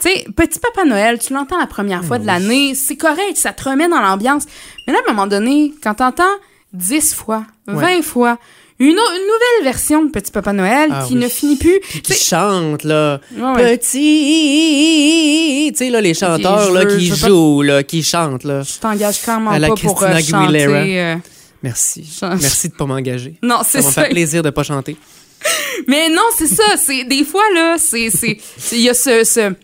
tu 0.00 0.08
sais, 0.10 0.26
Petit 0.36 0.58
Papa 0.58 0.84
Noël, 0.84 1.18
tu 1.18 1.32
l'entends 1.32 1.58
la 1.58 1.66
première 1.66 2.04
fois 2.04 2.18
de 2.18 2.26
l'année, 2.26 2.74
c'est 2.74 2.96
correct, 2.96 3.36
ça 3.36 3.52
te 3.52 3.68
remet 3.68 3.88
dans 3.88 4.00
l'ambiance. 4.00 4.44
Mais 4.86 4.92
là, 4.92 4.98
à 5.06 5.10
un 5.10 5.12
moment 5.14 5.26
donné, 5.26 5.72
quand 5.82 5.94
t'entends 5.94 6.24
10 6.72 7.14
fois, 7.14 7.44
20 7.68 8.02
fois, 8.02 8.38
une, 8.80 8.88
nouvelle 8.90 9.62
version 9.62 10.04
de 10.04 10.10
Petit 10.10 10.32
Papa 10.32 10.52
Noël 10.52 10.90
Ah 10.92 11.04
qui 11.06 11.14
oui. 11.14 11.20
ne 11.20 11.28
finit 11.28 11.56
plus. 11.56 11.78
Qui 12.02 12.14
chante, 12.14 12.82
là. 12.82 13.20
Ouais, 13.36 13.42
ouais. 13.52 13.78
Petit. 13.78 15.70
Tu 15.72 15.78
sais, 15.78 15.90
là, 15.90 16.00
les 16.00 16.12
chanteurs, 16.14 16.72
là, 16.72 16.84
qui 16.84 17.08
pas- 17.10 17.14
jouent, 17.28 17.62
là, 17.62 17.82
qui 17.84 18.02
chantent, 18.02 18.42
là. 18.44 18.62
Je 18.62 18.78
t'engage 18.80 19.22
clairement 19.22 19.50
À 19.50 19.58
la 19.60 19.68
pas 19.68 19.74
pour 19.76 20.02
euh, 20.02 20.18
chanter. 20.18 20.66
Euh, 20.98 21.16
Merci. 21.62 22.04
Chante. 22.04 22.40
Merci 22.40 22.68
de 22.68 22.74
pas 22.74 22.84
m'engager. 22.86 23.38
Non, 23.42 23.58
Ça 23.58 23.64
c'est 23.64 23.78
va 23.80 23.86
me 23.86 23.92
ça. 23.92 24.00
faire 24.02 24.10
plaisir 24.10 24.42
de 24.42 24.50
pas 24.50 24.64
chanter. 24.64 24.96
Mais 25.86 26.08
non, 26.08 26.22
c'est 26.36 26.46
ça. 26.46 26.76
C'est 26.76 27.04
des 27.04 27.24
fois 27.24 27.44
là, 27.54 27.76
c'est 27.78 28.10
c'est 28.10 28.38
il 28.72 28.80
y 28.80 28.88
a 28.88 28.94
ce, 28.94 29.24
ce 29.24 29.54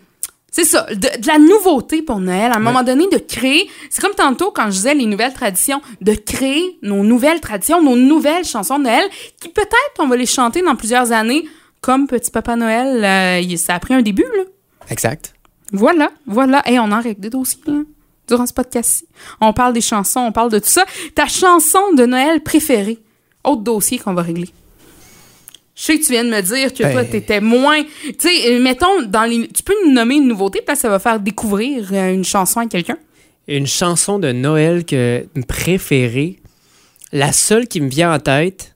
c'est 0.51 0.65
ça, 0.65 0.85
de, 0.89 0.95
de 0.95 1.27
la 1.27 1.37
nouveauté 1.39 2.01
pour 2.01 2.19
Noël. 2.19 2.51
À 2.51 2.57
un 2.57 2.59
moment 2.59 2.83
donné, 2.83 3.07
de 3.07 3.17
créer. 3.17 3.69
C'est 3.89 4.01
comme 4.01 4.13
tantôt 4.13 4.51
quand 4.51 4.65
je 4.65 4.71
disais 4.71 4.93
les 4.93 5.05
nouvelles 5.05 5.33
traditions, 5.33 5.81
de 6.01 6.13
créer 6.13 6.77
nos 6.81 7.03
nouvelles 7.03 7.39
traditions, 7.39 7.81
nos 7.81 7.95
nouvelles 7.95 8.43
chansons 8.43 8.77
de 8.77 8.83
Noël, 8.83 9.05
qui 9.39 9.47
peut-être 9.47 9.95
on 9.99 10.07
va 10.07 10.17
les 10.17 10.25
chanter 10.25 10.61
dans 10.61 10.75
plusieurs 10.75 11.13
années, 11.13 11.47
comme 11.79 12.05
Petit 12.07 12.31
Papa 12.31 12.57
Noël. 12.57 13.03
euh, 13.45 13.57
ça 13.57 13.75
a 13.75 13.79
pris 13.79 13.93
un 13.93 14.01
début 14.01 14.25
là. 14.35 14.43
Exact. 14.89 15.33
Voilà, 15.71 16.11
voilà. 16.27 16.61
Et 16.69 16.77
on 16.79 16.91
en 16.91 16.99
règle 16.99 17.21
des 17.21 17.29
dossiers 17.29 17.61
là, 17.65 17.79
durant 18.27 18.45
ce 18.45 18.51
podcast-ci. 18.53 19.05
On 19.39 19.53
parle 19.53 19.71
des 19.71 19.79
chansons, 19.79 20.19
on 20.19 20.31
parle 20.33 20.51
de 20.51 20.59
tout 20.59 20.67
ça. 20.67 20.83
Ta 21.15 21.27
chanson 21.27 21.93
de 21.95 22.05
Noël 22.05 22.41
préférée, 22.43 22.99
autre 23.45 23.61
dossier 23.61 23.99
qu'on 23.99 24.13
va 24.13 24.21
régler. 24.21 24.49
Je 25.75 25.83
sais 25.83 25.97
que 25.99 26.05
tu 26.05 26.11
viens 26.11 26.23
de 26.23 26.29
me 26.29 26.41
dire 26.41 26.73
que 26.73 26.83
toi, 26.83 27.01
Ben. 27.03 27.09
t'étais 27.09 27.39
moins. 27.41 27.81
Tu 27.83 28.13
sais, 28.19 28.51
euh, 28.51 28.61
mettons, 28.61 29.03
dans 29.03 29.23
les... 29.23 29.47
tu 29.47 29.63
peux 29.63 29.73
nous 29.85 29.93
nommer 29.93 30.15
une 30.15 30.27
nouveauté, 30.27 30.61
parce 30.65 30.79
que 30.79 30.81
ça 30.83 30.89
va 30.89 30.99
faire 30.99 31.19
découvrir 31.19 31.89
euh, 31.93 32.13
une 32.13 32.25
chanson 32.25 32.59
à 32.59 32.67
quelqu'un? 32.67 32.97
Une 33.47 33.67
chanson 33.67 34.19
de 34.19 34.31
Noël 34.31 34.85
que 34.85 35.25
préférée, 35.47 36.39
la 37.11 37.31
seule 37.31 37.67
qui 37.67 37.81
me 37.81 37.89
vient 37.89 38.13
en 38.13 38.19
tête, 38.19 38.75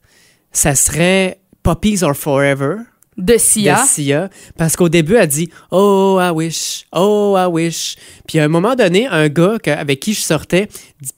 ça 0.51 0.73
serait 0.73 1.39
Puppies 1.63 2.03
Are 2.03 2.15
Forever 2.15 2.77
De 3.17 3.37
Sia. 3.37 3.81
de 3.81 3.87
Sia. 3.87 4.29
Parce 4.57 4.75
qu'au 4.75 4.89
début, 4.89 5.15
elle 5.15 5.27
dit 5.27 5.49
Oh, 5.71 6.17
I 6.21 6.31
wish, 6.31 6.85
oh, 6.91 7.35
I 7.37 7.45
wish. 7.47 7.95
Puis 8.27 8.39
à 8.39 8.45
un 8.45 8.47
moment 8.47 8.75
donné, 8.75 9.07
un 9.07 9.27
gars 9.29 9.57
avec 9.65 9.99
qui 9.99 10.13
je 10.13 10.21
sortais 10.21 10.67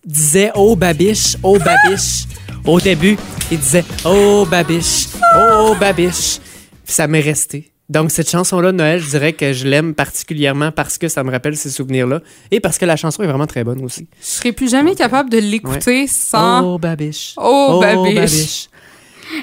disait 0.05 0.51
Oh, 0.55 0.75
babiche, 0.75 1.36
oh, 1.43 1.57
babiche. 1.57 2.25
Au 2.68 2.82
début, 2.82 3.18
il 3.50 3.60
disait 3.60 3.86
Oh, 4.04 4.46
babiche, 4.50 5.08
oh, 5.38 5.74
babiche. 5.80 6.40
Puis 6.84 6.94
ça 6.94 7.08
m'est 7.08 7.22
resté. 7.22 7.72
Donc, 7.88 8.12
cette 8.12 8.30
chanson-là 8.30 8.74
Noël, 8.74 9.00
je 9.00 9.10
dirais 9.10 9.32
que 9.32 9.54
je 9.54 9.66
l'aime 9.66 9.94
particulièrement 9.96 10.74
parce 10.74 10.98
que 10.98 11.08
ça 11.08 11.24
me 11.24 11.32
rappelle 11.32 11.56
ces 11.56 11.70
souvenirs-là 11.70 12.20
et 12.52 12.60
parce 12.60 12.78
que 12.78 12.84
la 12.84 12.98
chanson 12.98 13.24
est 13.24 13.28
vraiment 13.28 13.48
très 13.48 13.64
bonne 13.64 13.82
aussi. 13.86 14.10
Je 14.20 14.26
serais 14.26 14.52
plus 14.52 14.70
jamais 14.70 14.96
capable 14.96 15.30
de 15.30 15.38
l'écouter 15.38 16.08
sans. 16.08 16.74
Oh, 16.74 16.78
babiche. 16.78 17.36
Oh, 17.38 17.80
babiche. 17.82 18.68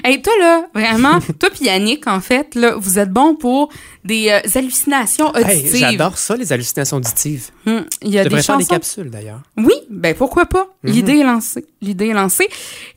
Hey, 0.03 0.21
toi, 0.21 0.33
là, 0.39 0.67
vraiment, 0.73 1.19
toi 1.39 1.49
puis 1.49 1.65
Yannick, 1.65 2.07
en 2.07 2.19
fait, 2.21 2.55
là, 2.55 2.75
vous 2.75 2.99
êtes 2.99 3.11
bons 3.11 3.35
pour 3.35 3.69
des 4.03 4.29
euh, 4.29 4.39
hallucinations 4.55 5.33
Hey, 5.35 5.43
auditives. 5.59 5.75
J'adore 5.79 6.17
ça, 6.17 6.35
les 6.35 6.51
hallucinations 6.53 6.97
auditives. 6.97 7.49
Hum, 7.65 7.85
Il 8.01 8.09
y 8.09 8.19
a 8.19 8.23
Je 8.23 8.29
des 8.29 8.41
faire 8.41 8.57
des 8.57 8.63
chansons 8.63 8.73
capsules, 8.75 9.09
d'ailleurs. 9.09 9.41
Oui, 9.57 9.73
ben 9.89 10.15
pourquoi 10.15 10.45
pas? 10.45 10.67
Mhm. 10.83 10.91
L'idée 10.91 11.17
est 11.19 11.23
lancée. 11.23 11.65
L'idée 11.81 12.07
est 12.07 12.13
lancée. 12.13 12.47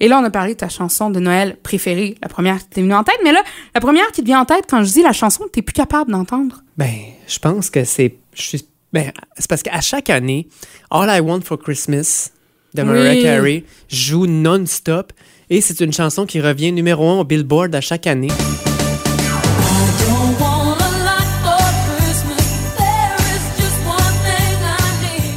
Et 0.00 0.09
là, 0.09 0.18
on 0.21 0.25
a 0.25 0.30
parlé 0.30 0.54
de 0.54 0.59
ta 0.59 0.68
chanson 0.68 1.11
de 1.11 1.21
Noël 1.21 1.57
préférée, 1.62 2.16
la 2.23 2.28
première 2.28 2.59
qui 2.59 2.66
t'est 2.68 2.83
venue 2.83 2.95
en 2.95 3.04
tête. 3.04 3.18
Mais 3.25 3.33
là, 3.33 3.42
la 3.75 3.80
première 3.80 4.07
qui 4.12 4.21
te 4.23 4.26
vient 4.26 4.40
en 4.40 4.45
tête 4.45 4.64
quand 4.68 4.83
je 4.85 4.92
dis 4.92 5.02
la 5.02 5.12
chanson 5.12 5.45
que 5.45 5.50
t'es 5.50 5.62
plus 5.62 5.73
capable 5.75 6.11
d'entendre? 6.11 6.62
Ben, 6.76 6.92
je 7.26 7.38
pense 7.38 7.71
que 7.71 7.85
c'est. 7.85 8.16
je 8.35 8.42
suis- 8.42 8.68
Ben, 8.92 9.12
c'est 9.37 9.49
parce 9.49 9.62
qu'à 9.62 9.80
chaque 9.83 10.09
année, 10.11 10.49
All 10.90 11.09
I 11.14 11.21
Want 11.21 11.42
for 11.42 11.59
Christmas 11.59 12.30
de 12.75 12.83
Mariah 12.83 13.13
Oui. 13.13 13.23
Carey 13.23 13.65
joue 13.91 14.27
non-stop 14.27 15.13
et 15.51 15.61
c'est 15.61 15.81
une 15.81 15.93
chanson 15.93 16.27
qui 16.27 16.41
revient 16.41 16.73
numéro 16.73 17.09
un 17.09 17.21
au 17.21 17.25
Billboard 17.25 17.75
à 17.75 17.81
chaque 17.81 18.07
année. 18.07 18.29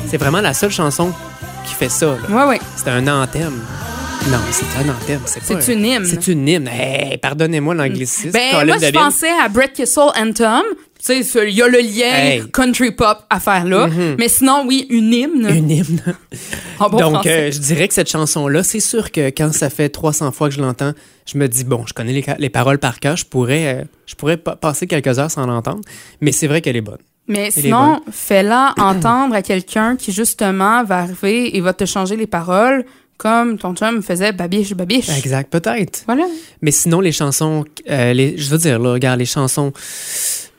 C'est 0.08 0.18
vraiment 0.18 0.42
la 0.42 0.54
seule 0.54 0.72
chanson 0.72 1.12
qui 1.66 1.74
fait 1.74 1.90
ça. 1.90 2.18
là. 2.30 2.36
Ouais, 2.36 2.50
ouais. 2.50 2.60
C'est 2.76 2.90
un 2.90 3.08
anthème. 3.08 3.62
Non, 4.30 4.38
c'est 4.52 4.66
un 4.78 4.90
anthème. 4.94 5.22
C'est 5.26 5.42
C'est 5.44 5.56
un- 5.72 5.74
une 5.74 5.86
hymne. 5.86 6.06
C'est 6.06 6.28
une 6.28 6.48
hymne. 6.48 6.68
Hey, 6.68 7.18
pardonnez-moi 7.18 7.74
l'anglicisme. 7.74 8.32
Ben, 8.32 8.66
moi, 8.68 8.78
je 8.80 8.92
pensais 8.92 9.30
à 9.44 9.48
Brett 9.50 9.74
Kissel 9.74 10.10
Anthem. 10.16 10.62
Tu 11.06 11.24
sais, 11.24 11.48
il 11.48 11.54
y 11.56 11.62
a 11.62 11.68
le 11.68 11.80
lien 11.80 12.14
Hey. 12.14 12.44
Country 12.54 12.92
pop 12.92 13.20
à 13.30 13.40
faire 13.40 13.66
là. 13.66 13.90
Mais 14.20 14.28
sinon, 14.28 14.64
oui, 14.68 14.86
une 14.90 15.12
hymne. 15.14 15.48
Une 15.50 15.70
hymne. 15.72 16.02
en 16.80 16.90
bon 16.90 16.98
Donc, 17.00 17.26
euh, 17.26 17.52
je 17.52 17.60
dirais 17.60 17.88
que 17.88 17.94
cette 17.94 18.10
chanson-là, 18.10 18.62
c'est 18.64 18.80
sûr 18.80 19.12
que 19.12 19.30
quand 19.30 19.52
ça 19.54 19.70
fait 19.70 19.90
300 19.90 20.32
fois 20.32 20.50
que 20.50 20.56
je 20.56 20.62
l'entends, 20.62 20.94
je 21.26 21.38
me 21.38 21.48
dis, 21.48 21.64
bon, 21.64 21.86
je 21.88 21.94
connais 21.94 22.14
les, 22.14 22.24
les 22.38 22.50
paroles 22.50 22.78
par 22.80 23.00
cœur, 23.00 23.18
je 23.18 23.26
pourrais, 23.26 23.76
euh, 23.82 23.84
je 24.06 24.16
pourrais 24.16 24.38
pa- 24.38 24.56
passer 24.56 24.86
quelques 24.88 25.18
heures 25.18 25.32
sans 25.32 25.46
l'entendre, 25.48 25.82
mais 26.22 26.32
c'est 26.32 26.48
vrai 26.48 26.62
qu'elle 26.62 26.76
est 26.76 26.82
bonne. 26.82 26.98
Mais 27.28 27.50
sinon, 27.52 28.02
fais-la 28.12 28.74
entendre 28.78 29.34
à 29.36 29.42
quelqu'un 29.42 29.96
qui, 29.96 30.12
justement, 30.12 30.84
va 30.84 31.00
arriver 31.00 31.56
et 31.56 31.62
va 31.62 31.72
te 31.74 31.86
changer 31.86 32.16
les 32.18 32.28
paroles, 32.28 32.84
comme 33.22 33.60
ton 33.60 33.76
chum 33.76 34.02
faisait 34.02 34.32
babiche, 34.32 34.74
babiche. 34.74 35.10
Exact, 35.10 35.52
peut-être. 35.52 36.02
Voilà. 36.08 36.26
Mais 36.64 36.72
sinon, 36.72 37.02
les 37.02 37.12
chansons, 37.12 37.64
euh, 37.88 38.14
les, 38.14 38.36
je 38.36 38.50
veux 38.50 38.58
dire, 38.58 38.80
là, 38.80 38.94
regarde, 38.94 39.20
les 39.20 39.28
chansons, 39.28 39.72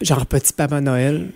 genre 0.00 0.26
Petit 0.26 0.52
Papa 0.52 0.81
Noël, 0.81 1.31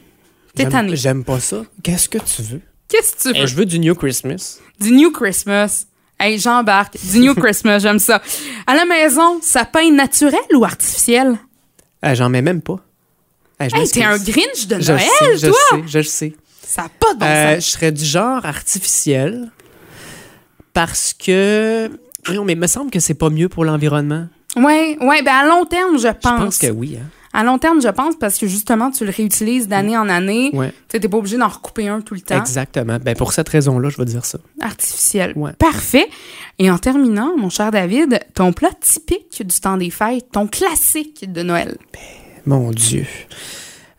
T'es 0.54 0.62
j'aime- 0.62 0.71
tanné. 0.73 0.97
j'aime 0.97 1.25
pas 1.25 1.40
ça. 1.40 1.64
Qu'est-ce 1.83 2.09
que 2.09 2.18
tu 2.18 2.42
veux? 2.42 2.61
Qu'est-ce 2.88 3.16
que 3.16 3.23
tu 3.23 3.28
veux? 3.38 3.42
Eh, 3.45 3.47
je 3.49 3.56
veux 3.56 3.66
du 3.66 3.80
New 3.80 3.97
Christmas. 3.97 4.59
Du 4.78 4.92
New 4.92 5.11
Christmas. 5.11 5.87
Hey, 6.21 6.38
j'embarque. 6.38 6.97
Du 7.11 7.18
New 7.18 7.35
Christmas, 7.42 7.80
j'aime 7.80 7.99
ça. 7.99 8.23
À 8.68 8.76
la 8.76 8.85
maison, 8.85 9.40
sapin 9.42 9.90
naturel 9.90 10.38
ou 10.54 10.64
artificiel? 10.64 11.37
Ah, 12.02 12.14
J'en 12.14 12.28
mets 12.28 12.40
même 12.42 12.62
pas. 12.62 12.78
Je 13.59 13.64
Hey, 13.64 13.71
m'excuse. 13.73 13.90
t'es 13.92 14.04
un 14.04 14.16
Grinch 14.18 14.66
de 14.68 14.80
Je 14.80 14.92
Noël, 14.92 15.04
sais, 15.18 15.38
je 15.38 15.47
le 15.47 15.52
toi? 15.52 15.59
sais, 15.71 15.83
je 15.88 15.99
le 15.99 16.04
sais. 16.04 16.35
Ça 16.64 16.83
n'a 16.83 16.88
pas 17.00 17.14
de 17.14 17.18
bon 17.18 17.26
Euh, 17.26 17.54
je 17.56 17.61
sens. 17.62 17.71
serais 17.73 17.90
du 17.92 18.04
genre 18.04 18.45
artificiel 18.47 19.50
parce 20.76 21.14
que. 21.14 21.88
Non, 22.30 22.45
mais 22.45 22.52
il 22.52 22.59
me 22.59 22.66
semble 22.66 22.90
que 22.90 23.00
c'est 23.00 23.14
pas 23.14 23.30
mieux 23.30 23.49
pour 23.49 23.64
l'environnement. 23.64 24.26
Ouais, 24.56 24.99
ouais, 25.00 25.23
ben 25.23 25.33
à 25.33 25.47
long 25.47 25.64
terme, 25.64 25.99
je 25.99 26.09
pense. 26.09 26.38
Je 26.38 26.45
pense 26.45 26.59
que 26.59 26.71
oui. 26.71 26.99
Hein. 27.00 27.06
À 27.33 27.45
long 27.45 27.59
terme, 27.59 27.80
je 27.80 27.88
pense, 27.88 28.14
parce 28.16 28.37
que 28.37 28.47
justement, 28.47 28.90
tu 28.90 29.06
le 29.06 29.11
réutilises 29.11 29.68
d'année 29.68 29.97
en 29.97 30.06
année. 30.11 30.50
Ouais. 30.52 30.73
Tu 30.90 31.00
t'es 31.00 31.09
pas 31.09 31.16
obligé 31.16 31.38
d'en 31.38 31.49
recouper 31.49 31.88
un 31.88 32.02
tout 32.02 32.12
le 32.12 32.21
temps. 32.21 32.38
Exactement. 32.38 32.99
Ben, 33.02 33.16
pour 33.16 33.33
cette 33.33 33.49
raison-là, 33.49 33.88
je 33.88 33.97
vais 33.97 34.04
dire 34.04 34.26
ça. 34.26 34.38
Artificiel. 34.61 35.33
Ouais. 35.35 35.52
Parfait. 35.54 36.09
Et 36.59 36.71
en 36.71 36.76
terminant, 36.76 37.38
mon 37.38 37.49
cher 37.49 37.71
David, 37.71 38.21
ton 38.35 38.52
plat 38.52 38.71
typique 38.78 39.47
du 39.47 39.61
temps 39.61 39.78
des 39.78 39.90
fêtes, 39.90 40.26
ton 40.30 40.47
classique 40.47 41.33
de 41.33 41.42
Noël. 41.42 41.78
Mon 42.45 42.71
Dieu. 42.71 43.06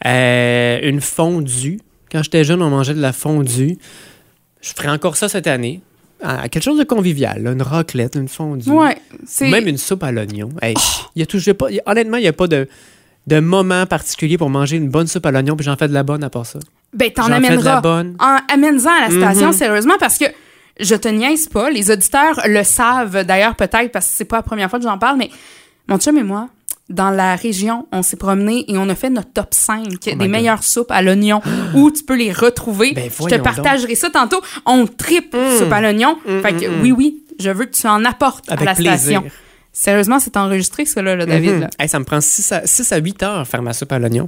Euh, 0.06 0.80
une 0.84 1.02
fondue. 1.02 1.80
Quand 2.12 2.22
j'étais 2.22 2.44
jeune, 2.44 2.62
on 2.62 2.70
mangeait 2.70 2.94
de 2.94 3.02
la 3.02 3.14
fondue. 3.14 3.80
Je 4.62 4.74
ferai 4.76 4.90
encore 4.90 5.18
ça 5.18 5.28
cette 5.28 5.48
année. 5.48 5.82
Ah, 6.22 6.50
quelque 6.50 6.64
chose 6.64 6.80
de 6.80 6.84
convivial, 6.84 7.44
là, 7.44 7.52
une 7.52 7.62
raclette, 7.62 8.16
une 8.16 8.28
fondue. 8.28 8.70
Ouais. 8.70 8.98
Ou 9.14 9.18
C'est. 9.26 9.50
même 9.50 9.68
une 9.68 9.78
soupe 9.78 10.04
à 10.04 10.12
l'oignon. 10.12 10.50
Hey, 10.62 10.74
il 11.16 11.20
y 11.20 11.24
a 11.24 11.28
j'ai 11.40 11.54
pas, 11.54 11.70
il 11.70 11.76
y 11.76 11.80
a- 11.80 11.84
honnêtement, 11.86 12.18
il 12.18 12.22
n'y 12.24 12.28
a 12.28 12.34
pas 12.34 12.48
de, 12.48 12.68
de 13.28 13.40
moment 13.40 13.86
particulier 13.86 14.38
pour 14.38 14.50
manger 14.50 14.78
une 14.78 14.90
bonne 14.90 15.08
soupe 15.08 15.26
à 15.28 15.32
l'oignon, 15.32 15.56
puis 15.56 15.64
j'en 15.66 15.76
fais 15.76 15.88
de 15.88 15.94
la 15.94 16.04
bonne 16.04 16.24
à 16.24 16.30
part 16.30 16.46
ça. 16.46 16.60
Ben, 16.94 17.12
t'en 17.12 17.24
J'en 17.24 17.36
fais 17.36 17.38
de 17.40 17.42
la 17.44 17.48
amèneras. 17.78 17.82
bonne. 17.82 18.16
En, 18.20 18.38
amène-en 18.52 18.90
à 18.90 19.10
la 19.10 19.12
station, 19.12 19.48
Mhm. 19.48 19.54
sérieusement, 19.54 19.96
parce 20.00 20.18
que 20.18 20.26
je 20.80 20.96
te 20.96 21.08
niaise 21.08 21.48
pas. 21.50 21.70
Les 21.70 21.92
auditeurs 21.92 22.40
le 22.48 22.64
savent 22.64 23.24
d'ailleurs, 23.26 23.56
peut-être, 23.56 23.92
parce 23.92 24.08
que 24.08 24.12
c'est 24.16 24.26
pas 24.26 24.38
la 24.38 24.44
première 24.44 24.70
fois 24.70 24.80
que 24.80 24.86
j'en 24.86 24.98
parle, 24.98 25.18
mais 25.18 25.30
mon 25.88 25.98
chum 26.00 26.18
et 26.18 26.24
moi, 26.24 26.50
dans 26.90 27.10
la 27.10 27.36
région, 27.36 27.88
on 27.92 28.02
s'est 28.02 28.16
promené 28.18 28.64
et 28.72 28.78
on 28.78 28.88
a 28.90 28.96
fait 28.96 29.10
notre 29.10 29.32
top 29.34 29.54
5 29.54 29.88
des 30.00 30.16
Oh 30.20 30.28
meilleures 30.28 30.64
soupes 30.64 30.92
à 30.92 31.02
l'oignon 31.02 31.42
où 31.76 31.92
tu 31.92 32.04
peux 32.04 32.16
les 32.16 32.32
retrouver. 32.32 32.94
Ben, 32.94 33.10
je 33.10 33.26
te 33.28 33.42
partagerai 33.42 33.96
ça 33.96 34.10
tantôt. 34.10 34.42
On 34.66 34.88
tripe 34.88 35.36
soupe 35.60 35.72
à 35.74 35.82
l'oignon. 35.82 36.18
fait 36.26 36.54
que 36.54 36.82
oui, 36.82 36.92
oui, 36.92 37.24
je 37.40 37.50
veux 37.50 37.66
que 37.66 37.76
tu 37.76 37.88
en 37.88 38.06
apportes 38.06 38.50
Avec 38.50 38.62
à 38.62 38.66
la 38.66 38.76
plaisir. 38.76 38.98
station. 38.98 39.24
Sérieusement, 39.74 40.20
c'est 40.20 40.38
enregistré, 40.38 40.86
ça, 40.86 41.04
là, 41.04 41.16
là, 41.16 41.26
David. 41.28 41.52
Mhm. 41.54 41.60
là. 41.62 41.70
Hey, 41.78 41.88
ça 41.88 42.00
me 42.00 42.04
prend 42.06 42.20
6 42.20 42.52
à, 42.52 42.66
6 42.66 42.92
à 42.94 42.98
8 42.98 43.22
heures 43.22 43.48
faire 43.48 43.62
ma 43.62 43.74
soupe 43.74 43.92
à 43.92 44.00
l'oignon. 44.00 44.28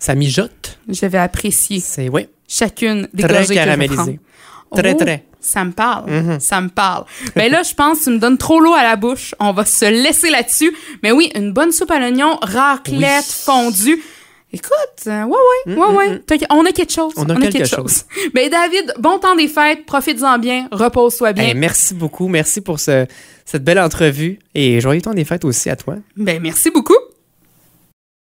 Ça 0.00 0.14
mijote. 0.16 0.78
Je 0.88 1.06
vais 1.06 1.18
apprécier 1.18 1.78
C'est, 1.78 2.08
ouais, 2.08 2.28
chacune 2.48 3.06
des 3.14 3.22
très 3.22 3.32
gorgées 3.32 3.46
que 3.48 3.52
je 3.54 3.58
vais 3.58 3.64
caramélisé. 3.64 3.94
prendre. 3.96 4.18
Très, 4.74 4.94
Oh, 4.94 4.96
très. 4.96 5.24
Ça 5.40 5.64
me 5.64 5.70
parle. 5.72 6.40
Ça 6.40 6.60
me 6.60 6.68
parle. 6.68 7.04
Ben 7.36 7.50
là, 7.50 7.62
je 7.62 7.74
pense 7.74 8.00
que 8.00 8.04
tu 8.04 8.10
me 8.10 8.18
donnes 8.18 8.38
trop 8.38 8.60
l'eau 8.60 8.74
à 8.74 8.82
la 8.82 8.96
bouche. 8.96 9.34
On 9.38 9.52
va 9.52 9.64
se 9.64 9.84
laisser 9.84 10.30
là-dessus. 10.30 10.74
Mais 11.02 11.12
oui, 11.12 11.30
une 11.34 11.52
bonne 11.52 11.72
soupe 11.72 11.90
à 11.90 11.98
l'oignon, 11.98 12.38
raclette, 12.42 13.24
fondue. 13.24 14.02
Écoute, 14.50 14.72
euh, 15.06 15.24
ouais, 15.24 15.36
ouais, 15.66 15.74
ouais, 15.76 15.94
ouais. 15.94 16.18
T'as- 16.26 16.36
On 16.50 16.64
a 16.64 16.72
quelque 16.72 16.92
chose. 16.92 17.12
Mm, 17.16 17.20
On 17.20 17.28
a 17.30 17.34
quelque 17.50 17.66
chose. 17.66 18.04
Ben 18.34 18.48
David, 18.48 18.94
bon 18.98 19.18
temps 19.18 19.36
des 19.36 19.46
fêtes, 19.46 19.84
profites-en 19.84 20.38
bien, 20.38 20.68
repose-toi 20.72 21.34
bien. 21.34 21.44
Hey, 21.48 21.54
merci 21.54 21.92
beaucoup. 21.94 22.28
Merci 22.28 22.62
pour 22.62 22.80
ce- 22.80 23.06
cette 23.44 23.62
belle 23.62 23.78
entrevue. 23.78 24.38
Et 24.54 24.80
joyeux 24.80 25.02
temps 25.02 25.12
des 25.12 25.24
fêtes 25.26 25.44
aussi 25.44 25.68
à 25.68 25.76
toi. 25.76 25.96
Ben 26.16 26.40
merci 26.42 26.70
beaucoup. 26.70 26.96